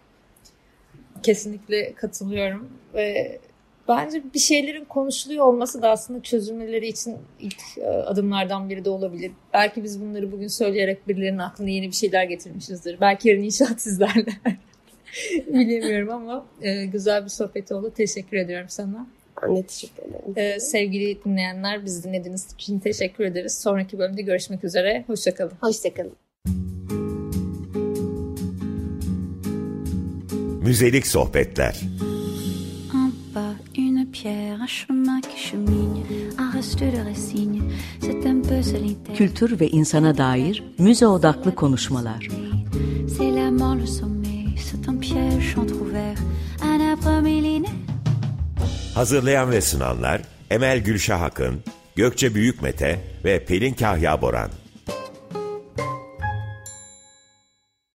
Kesinlikle 1.24 1.92
katılıyorum 1.94 2.68
ve 2.94 3.38
bence 3.88 4.22
bir 4.34 4.38
şeylerin 4.38 4.84
konuşuluyor 4.84 5.46
olması 5.46 5.82
da 5.82 5.90
aslında 5.90 6.22
çözümleri 6.22 6.86
için 6.88 7.16
ilk 7.40 7.78
e, 7.78 7.86
adımlardan 7.86 8.70
biri 8.70 8.84
de 8.84 8.90
olabilir. 8.90 9.32
Belki 9.52 9.84
biz 9.84 10.00
bunları 10.00 10.32
bugün 10.32 10.48
söyleyerek 10.48 11.08
birilerinin 11.08 11.38
aklına 11.38 11.70
yeni 11.70 11.86
bir 11.86 11.96
şeyler 11.96 12.24
getirmişizdir. 12.24 13.00
Belki 13.00 13.28
yarın 13.28 13.42
inşaat 13.42 13.80
sizlerle. 13.80 14.32
Bilemiyorum 15.46 16.10
ama 16.10 16.46
e, 16.62 16.84
güzel 16.84 17.24
bir 17.24 17.30
sohbet 17.30 17.72
oldu. 17.72 17.92
Teşekkür 17.96 18.36
ediyorum 18.36 18.68
sana. 18.68 19.06
Ben 19.42 19.56
de 19.56 19.62
teşekkür 19.62 20.02
ederim. 20.02 20.34
Ee, 20.36 20.60
sevgili 20.60 21.24
dinleyenler 21.24 21.84
biz 21.84 22.04
dinlediğiniz 22.04 22.52
için 22.54 22.78
teşekkür 22.78 23.24
ederiz. 23.24 23.60
Sonraki 23.60 23.98
bölümde 23.98 24.22
görüşmek 24.22 24.64
üzere. 24.64 25.04
Hoşçakalın. 25.06 25.52
Hoşçakalın. 25.60 26.23
Müzelik 30.64 31.06
sohbetler. 31.06 31.80
Un 32.94 33.12
pas, 33.34 33.54
une 33.76 34.06
pierre, 34.12 34.60
un 34.62 34.66
chemin 34.66 35.20
qui 35.20 35.38
chemine, 35.38 36.04
un 36.38 36.50
reste 36.56 36.80
de 36.80 37.08
racine, 37.08 37.62
c'est 38.00 38.26
un 38.26 38.42
peu 38.42 38.62
solitaire. 38.62 39.16
Kültür 39.16 39.60
ve 39.60 39.68
insana 39.68 40.18
dair 40.18 40.62
müze 40.78 41.06
odaklı 41.06 41.54
konuşmalar. 41.54 42.28
C'est 43.08 43.34
la 43.34 43.50
mort, 43.50 43.76
le 43.76 43.86
sommet, 43.86 44.46
c'est 44.56 44.88
un 44.88 44.98
piège 44.98 45.58
entrouvert, 45.58 46.18
un 46.62 46.80
arbre 46.80 47.20
millénaire. 47.22 47.74
Hazırlayan 48.94 49.50
ve 49.50 49.60
sunanlar 49.60 50.22
Emel 50.50 50.78
Gülşah 50.84 51.22
Akın, 51.22 51.54
Gökçe 51.96 52.34
Büyükmete 52.34 53.00
ve 53.24 53.44
Pelin 53.44 53.74
Kahya 53.74 54.22
Boran. 54.22 54.50